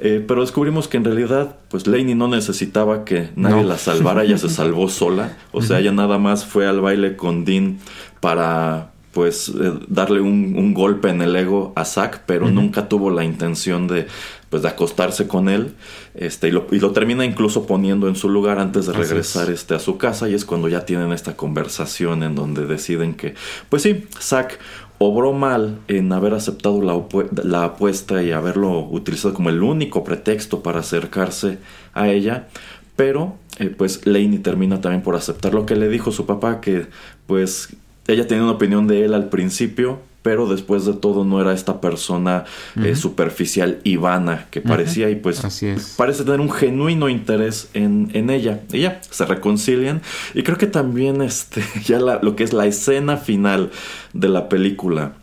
[0.00, 3.68] Eh, pero descubrimos que en realidad pues Lainey no necesitaba que nadie No.
[3.68, 5.36] la salvara, ella se salvó sola.
[5.52, 7.78] O sea, ella nada más fue al baile con Dean
[8.20, 13.10] para pues eh, darle un, un golpe en el ego a Zack, pero nunca tuvo
[13.10, 14.06] la intención de
[14.52, 15.72] pues de acostarse con él,
[16.14, 19.60] este, y lo, y lo termina incluso poniendo en su lugar antes de regresar es.
[19.60, 23.34] este, a su casa, y es cuando ya tienen esta conversación en donde deciden que,
[23.70, 24.58] pues sí, Zack
[24.98, 27.02] obró mal en haber aceptado la,
[27.42, 31.56] la apuesta y haberlo utilizado como el único pretexto para acercarse
[31.94, 32.48] a ella,
[32.94, 36.88] pero eh, pues Lainey termina también por aceptar lo que le dijo su papá, que
[37.26, 37.70] pues
[38.06, 41.80] ella tenía una opinión de él al principio, pero después de todo no era esta
[41.80, 42.44] persona
[42.82, 45.94] eh, superficial y vana que parecía y pues Así es.
[45.96, 48.60] parece tener un genuino interés en, en ella.
[48.72, 50.00] Y ya, se reconcilian.
[50.34, 53.70] Y creo que también este, ya la- lo que es la escena final
[54.12, 55.14] de la película,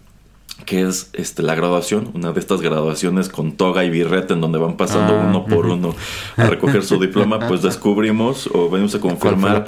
[0.65, 4.59] que es este, la graduación, una de estas graduaciones con toga y birrete en donde
[4.59, 5.95] van pasando Ah, uno por uno
[6.37, 9.65] a recoger su diploma, pues descubrimos o venimos a ¿Cuál fue la confirmar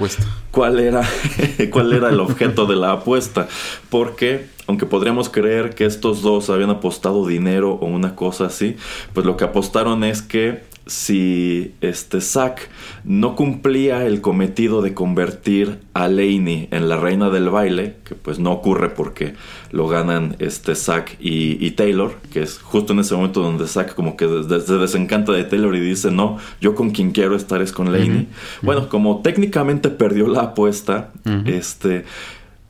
[0.52, 1.02] cuál era,
[1.72, 3.48] cuál era el objeto de la apuesta.
[3.90, 8.76] Porque, aunque podríamos creer que estos dos habían apostado dinero o una cosa así,
[9.14, 12.70] pues lo que apostaron es que si este Zack
[13.06, 18.40] no cumplía el cometido de convertir a Lainey en la reina del baile, que pues
[18.40, 19.34] no ocurre porque
[19.72, 23.96] lo ganan este Zack y, y Taylor, que es justo en ese momento donde Zack
[23.96, 27.72] como que se desencanta de Taylor y dice, no, yo con quien quiero estar es
[27.72, 28.28] con Lainey.
[28.62, 31.12] Bueno, como técnicamente perdió la apuesta,
[31.46, 32.04] este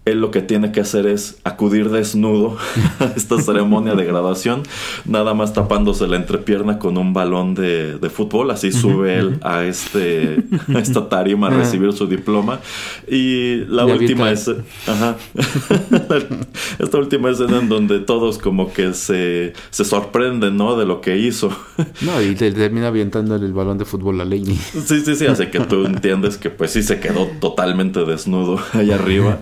[0.05, 2.57] él lo que tiene que hacer es acudir desnudo
[2.99, 4.63] a esta ceremonia de graduación,
[5.05, 9.63] nada más tapándose la entrepierna con un balón de, de fútbol, así sube él a
[9.63, 12.59] este a esta tarima a recibir su diploma
[13.07, 14.49] y la última es
[14.87, 15.17] ajá,
[16.79, 20.77] esta última escena en donde todos como que se, se sorprenden, ¿no?
[20.77, 21.51] De lo que hizo.
[22.01, 24.55] No, y le termina avientándole el balón de fútbol a Laney.
[24.55, 28.95] Sí, sí, sí, así que tú entiendes que pues sí se quedó totalmente desnudo allá
[28.95, 29.39] arriba.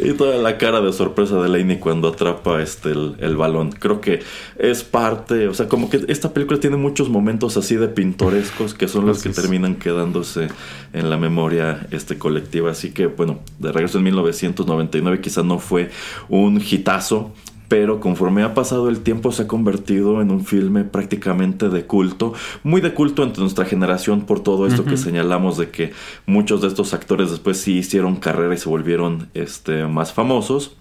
[0.00, 3.72] Y toda la cara de sorpresa de Laney cuando atrapa este el, el balón.
[3.72, 4.20] Creo que
[4.58, 8.88] es parte, o sea, como que esta película tiene muchos momentos así de pintorescos que
[8.88, 10.48] son los que terminan quedándose
[10.92, 12.70] en la memoria este colectiva.
[12.70, 15.90] Así que bueno, de regreso en 1999 quizá no fue
[16.28, 17.32] un hitazo,
[17.72, 22.34] pero conforme ha pasado el tiempo se ha convertido en un filme prácticamente de culto,
[22.64, 25.94] muy de culto entre nuestra generación por todo esto que señalamos de que
[26.26, 30.76] muchos de estos actores después sí hicieron carrera y se volvieron este, más famosos.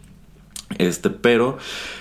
[0.80, 1.58] Este, pero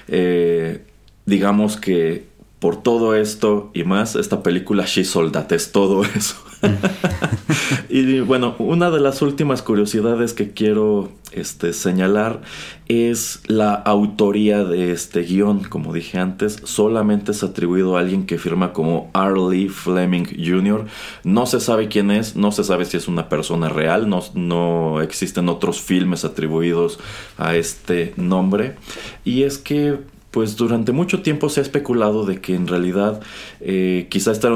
[0.09, 0.85] eh,
[1.25, 2.27] digamos que
[2.59, 6.35] por todo esto y más, esta película She Soldat es todo eso.
[7.89, 12.41] y bueno, una de las últimas curiosidades que quiero este, señalar
[12.89, 15.65] es la autoría de este guion.
[15.65, 19.35] Como dije antes, solamente es atribuido a alguien que firma como R.
[19.51, 20.87] Lee Fleming Jr.
[21.25, 25.01] No se sabe quién es, no se sabe si es una persona real, no, no
[25.01, 26.99] existen otros filmes atribuidos
[27.39, 28.77] a este nombre.
[29.25, 29.99] Y es que
[30.31, 33.21] pues durante mucho tiempo se ha especulado de que en realidad
[33.61, 34.49] eh, quizá esta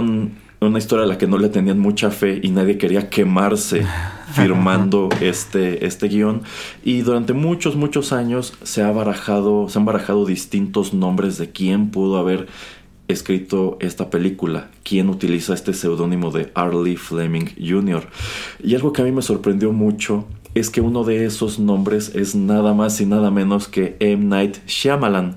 [0.69, 3.86] una historia a la que no le tenían mucha fe y nadie quería quemarse
[4.35, 6.43] firmando este, este guion.
[6.85, 11.91] Y durante muchos, muchos años se ha barajado, se han barajado distintos nombres de quién
[11.91, 12.47] pudo haber
[13.09, 18.09] escrito esta película, quién utiliza este seudónimo de Arlie Fleming Jr.
[18.62, 22.35] Y algo que a mí me sorprendió mucho es que uno de esos nombres es
[22.35, 24.24] nada más y nada menos que M.
[24.24, 25.36] Night Shyamalan,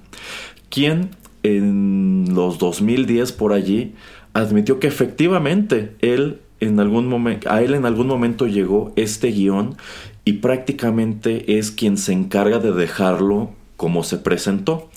[0.69, 1.09] quien
[1.43, 3.95] en los 2010 por allí
[4.33, 9.77] admitió que efectivamente él en algún momento a él en algún momento llegó este guion
[10.25, 14.89] y prácticamente es quien se encarga de dejarlo como se presentó,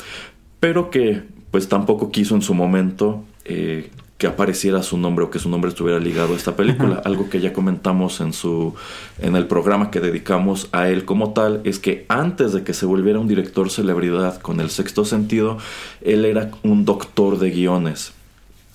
[0.59, 3.91] pero que pues tampoco quiso en su momento eh,
[4.21, 7.01] que apareciera su nombre o que su nombre estuviera ligado a esta película.
[7.07, 8.75] Algo que ya comentamos en su
[9.19, 12.85] en el programa que dedicamos a él como tal es que antes de que se
[12.85, 15.57] volviera un director celebridad con el sexto sentido,
[16.03, 18.13] él era un doctor de guiones.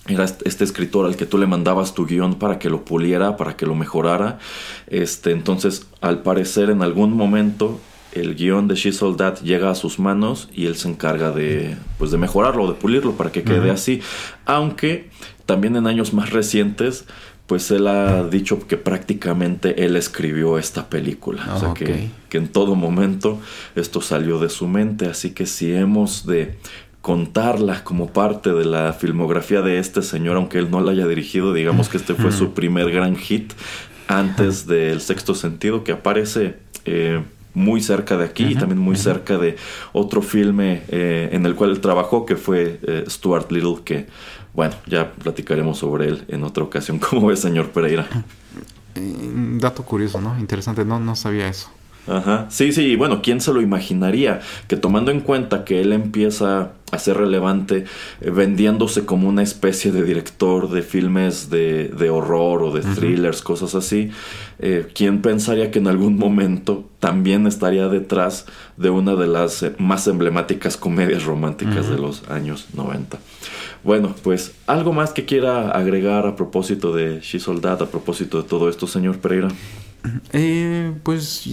[0.08, 3.56] Era este escritor al que tú le mandabas tu guion para que lo puliera, para
[3.56, 4.38] que lo mejorara.
[4.86, 7.80] Este, entonces, al parecer, en algún momento,
[8.12, 12.10] el guion de She Soldat llega a sus manos y él se encarga de, pues,
[12.10, 14.00] de mejorarlo, de pulirlo para que quede así.
[14.46, 15.10] Aunque
[15.44, 17.04] también en años más recientes,
[17.46, 21.46] pues él ha dicho que prácticamente él escribió esta película.
[21.54, 22.28] o sea, que, Ok.
[22.28, 23.38] que en todo momento
[23.76, 25.06] esto salió de su mente.
[25.06, 26.58] Así que si hemos de
[27.06, 31.52] contarla como parte de la filmografía de este señor, aunque él no la haya dirigido,
[31.52, 33.52] digamos que este fue su primer gran hit
[34.08, 37.22] antes del sexto sentido, que aparece eh,
[37.54, 39.54] muy cerca de aquí y también muy cerca de
[39.92, 44.08] otro filme eh, en el cual él trabajó, que fue eh, Stuart Little, que
[44.52, 46.98] bueno, ya platicaremos sobre él en otra ocasión.
[47.08, 48.08] ¿Cómo ve, señor Pereira?
[48.96, 49.30] Eh,
[49.60, 50.36] dato curioso, ¿no?
[50.40, 51.70] Interesante, no, no sabía eso.
[52.06, 52.46] Ajá.
[52.50, 54.40] Sí, sí, y bueno, ¿quién se lo imaginaría?
[54.68, 57.84] Que tomando en cuenta que él empieza a ser relevante
[58.20, 63.42] eh, vendiéndose como una especie de director de filmes de, de horror o de thrillers,
[63.42, 64.10] cosas así,
[64.60, 68.46] eh, ¿quién pensaría que en algún momento también estaría detrás
[68.76, 73.18] de una de las eh, más emblemáticas comedias románticas de los años 90?
[73.82, 78.48] Bueno, pues algo más que quiera agregar a propósito de She Soldat, a propósito de
[78.48, 79.48] todo esto, señor Pereira.
[80.32, 81.44] Eh, pues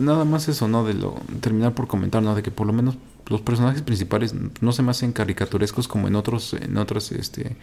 [0.00, 0.84] nada más eso, ¿no?
[0.84, 2.34] De lo terminar por comentar, ¿no?
[2.34, 2.96] De que por lo menos
[3.28, 7.56] los personajes principales no se me hacen caricaturescos como en otros, en otras, este,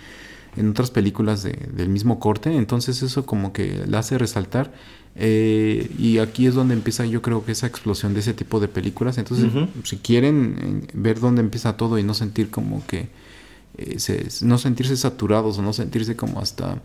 [0.55, 2.55] en otras películas de- del mismo corte.
[2.55, 4.73] Entonces eso como que la hace resaltar.
[5.15, 8.67] Eh, y aquí es donde empieza, yo creo que esa explosión de ese tipo de
[8.69, 9.17] películas.
[9.17, 9.51] Entonces,
[9.83, 13.09] si quieren eh, ver dónde empieza todo y no sentir como que
[13.77, 16.81] eh, se- no sentirse saturados o no sentirse como hasta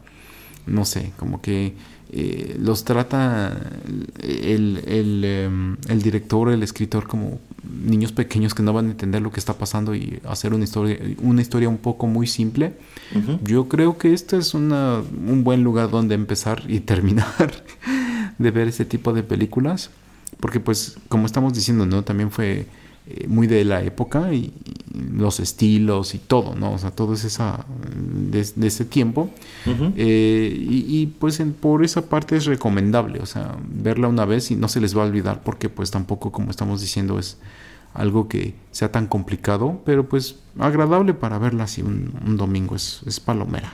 [0.66, 1.74] no sé, como que
[2.16, 3.60] eh, los trata
[4.20, 9.20] el, el, em, el director, el escritor como niños pequeños que no van a entender
[9.20, 12.74] lo que está pasando y hacer una historia, una historia un poco muy simple.
[13.42, 17.64] Yo creo que este es una, un buen lugar donde empezar y terminar
[18.38, 19.90] de ver ese tipo de películas.
[20.38, 22.04] Porque pues, como estamos diciendo, ¿no?
[22.04, 22.66] También fue
[23.06, 24.52] eh, muy de la época y,
[24.94, 26.72] y los estilos y todo, ¿no?
[26.72, 27.64] O sea, todo es esa
[27.96, 29.30] de, de ese tiempo.
[29.96, 34.50] Eh, y, y, pues en- por esa parte es recomendable, o sea, verla una vez
[34.50, 37.38] y no se les va a olvidar porque pues tampoco, como estamos diciendo, es
[37.92, 43.02] algo que sea tan complicado, pero pues agradable para verla así un, un domingo, es,
[43.06, 43.72] es palomera.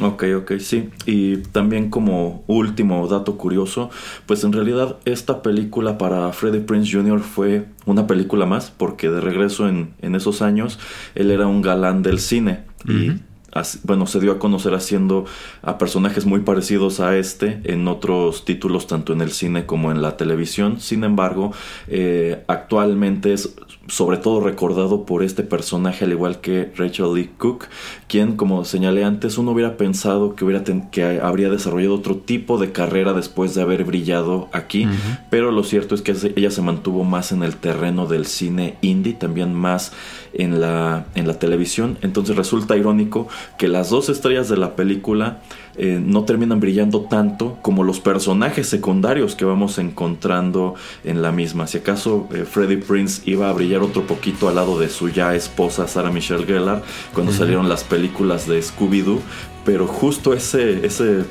[0.00, 0.90] Ok, ok, sí.
[1.06, 3.90] Y también como último dato curioso,
[4.26, 7.20] pues en realidad esta película para Freddie Prince Jr.
[7.20, 10.78] fue una película más, porque de regreso en, en esos años
[11.14, 13.12] él era un galán del cine y
[13.52, 15.26] así- bueno, se dio a conocer haciendo
[15.62, 20.00] a personajes muy parecidos a este en otros títulos, tanto en el cine como en
[20.00, 20.80] la televisión.
[20.80, 21.52] Sin embargo,
[21.88, 23.54] eh, actualmente es
[23.88, 27.64] sobre todo recordado por este personaje, al igual que Rachel Lee Cook,
[28.06, 32.72] quien, como señalé antes, uno hubiera pensado que, hubiera que habría desarrollado otro tipo de
[32.72, 34.86] carrera después de haber brillado aquí,
[35.30, 39.14] pero lo cierto es que ella se mantuvo más en el terreno del cine indie,
[39.14, 39.92] también más
[40.32, 41.98] en la, en la televisión.
[42.02, 43.28] Entonces resulta irónico
[43.58, 45.42] que las dos estrellas de la película
[45.76, 50.74] eh, no terminan brillando tanto como los personajes secundarios que vamos encontrando
[51.04, 51.66] en la misma.
[51.66, 55.34] Si acaso eh, Freddie Prince iba a brillar otro poquito al lado de su ya
[55.34, 56.82] esposa Sarah Michelle Gellar
[57.14, 59.20] cuando salieron las películas de Scooby-Doo,
[59.64, 61.24] pero justo ese, ese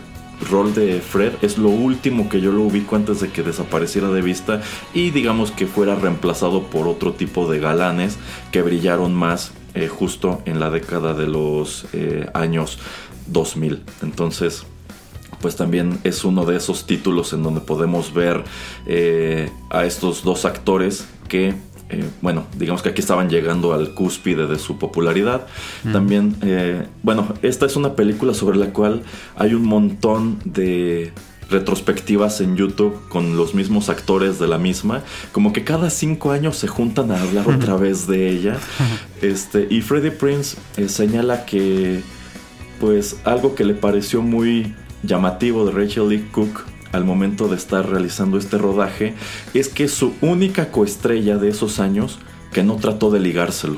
[0.49, 4.21] rol de Fred es lo último que yo lo ubico antes de que desapareciera de
[4.21, 4.61] vista
[4.93, 8.17] y digamos que fuera reemplazado por otro tipo de galanes
[8.51, 12.79] que brillaron más eh, justo en la década de los eh, años
[13.31, 13.83] 2000.
[14.01, 14.63] Entonces,
[15.41, 18.43] pues también es uno de esos títulos en donde podemos ver
[18.85, 21.55] eh, a estos dos actores que,
[21.89, 25.47] eh, bueno, digamos que aquí estaban llegando al cúspide de su popularidad.
[25.91, 29.03] También, eh, bueno, esta es una película sobre la cual
[29.35, 31.11] hay un montón de
[31.51, 36.55] retrospectivas en YouTube con los mismos actores de la misma, como que cada cinco años
[36.55, 38.57] se juntan a hablar otra vez de ella.
[39.21, 42.01] Este, y Freddie Prince eh, señala que
[42.81, 47.87] pues algo que le pareció muy llamativo de Rachel Lee Cook al momento de estar
[47.87, 49.13] realizando este rodaje
[49.53, 52.17] es que su única coestrella de esos años
[52.51, 53.77] que no trató de ligárselo.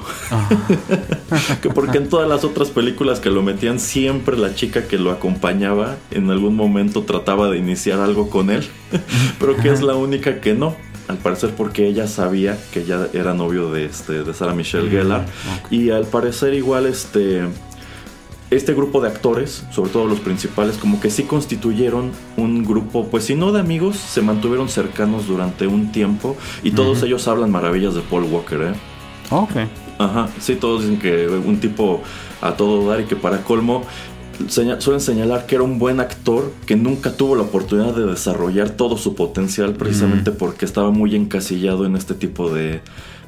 [1.62, 5.12] que porque en todas las otras películas que lo metían siempre la chica que lo
[5.12, 8.66] acompañaba en algún momento trataba de iniciar algo con él,
[9.40, 10.76] pero que es la única que no.
[11.10, 15.26] Al parecer porque ella sabía que ya era novio de, este, de Sarah Michelle Gellar.
[15.70, 17.42] Y al parecer igual este
[18.50, 23.26] este grupo de actores, sobre todo los principales, como que sí constituyeron un grupo, pues
[23.26, 27.96] si no de amigos, se mantuvieron cercanos durante un tiempo y todos ellos hablan maravillas
[27.96, 28.74] de Paul Walker, ¿eh?
[29.32, 29.52] Ok.
[29.98, 32.02] Ajá, sí, todos dicen que un tipo
[32.42, 33.84] a todo dar y que para colmo
[34.48, 38.98] suelen señalar que era un buen actor que nunca tuvo la oportunidad de desarrollar todo
[38.98, 42.82] su potencial precisamente porque estaba muy encasillado en este tipo de,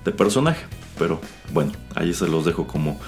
[0.04, 0.66] de personaje.
[0.98, 1.20] Pero
[1.54, 3.00] bueno, ahí se los dejo como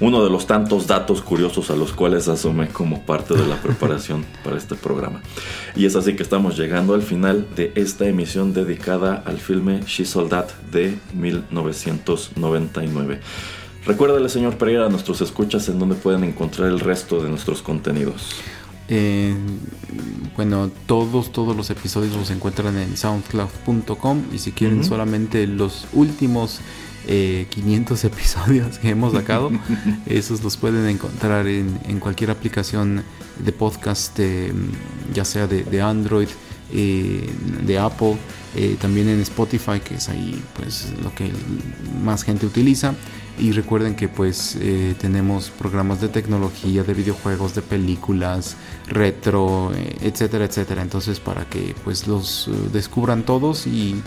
[0.00, 4.24] uno de los tantos datos curiosos a los cuales asomé como parte de la preparación
[4.42, 5.22] para este programa.
[5.76, 10.04] Y es así que estamos llegando al final de esta emisión dedicada al filme She
[10.04, 13.20] Soldat de 1999.
[13.86, 18.30] Recuérdale, señor Pereira, a nuestros escuchas en donde pueden encontrar el resto de nuestros contenidos.
[18.88, 19.34] Eh,
[20.36, 26.60] bueno, todos, todos los episodios los encuentran en soundcloud.com y si quieren solamente los últimos
[27.06, 29.50] eh, 500 episodios que hemos sacado,
[30.06, 33.02] esos los pueden encontrar en, en cualquier aplicación
[33.38, 34.52] de podcast, eh,
[35.12, 36.28] ya sea de, de Android,
[36.72, 37.28] eh,
[37.66, 38.16] de Apple,
[38.56, 41.30] eh, también en Spotify, que es ahí pues lo que
[42.02, 42.94] más gente utiliza.
[43.36, 48.56] Y recuerden que pues eh, tenemos programas de tecnología, de videojuegos, de películas,
[48.86, 50.82] retro, eh, etcétera, etcétera.
[50.82, 54.00] Entonces para que pues los descubran todos y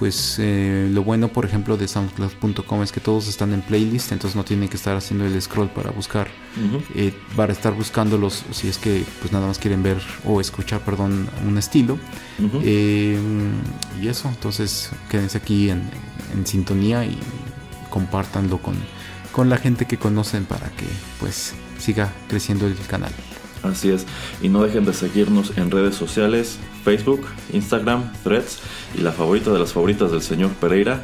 [0.00, 4.34] pues eh, lo bueno por ejemplo de soundcloud.com es que todos están en playlist, entonces
[4.34, 6.28] no tienen que estar haciendo el scroll para buscar,
[6.94, 11.28] eh, para estar buscándolos si es que pues nada más quieren ver o escuchar, perdón,
[11.46, 11.98] un estilo.
[12.62, 13.18] Eh,
[14.00, 15.82] y eso, entonces quédense aquí en,
[16.34, 17.18] en sintonía y
[17.90, 18.76] compártanlo con,
[19.32, 20.86] con la gente que conocen para que
[21.20, 23.12] pues siga creciendo el canal.
[23.62, 24.06] Así es.
[24.40, 28.58] Y no dejen de seguirnos en redes sociales, Facebook, Instagram, Threads
[28.94, 31.02] y la favorita de las favoritas del señor Pereira,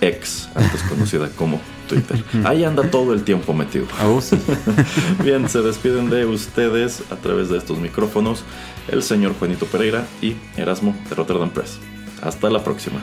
[0.00, 2.22] ex, antes conocida como Twitter.
[2.44, 3.86] Ahí anda todo el tiempo metido.
[3.98, 4.30] A vos.
[5.24, 8.44] Bien, se despiden de ustedes a través de estos micrófonos
[8.88, 11.78] el señor Juanito Pereira y Erasmo de Rotterdam Press.
[12.20, 13.02] Hasta la próxima.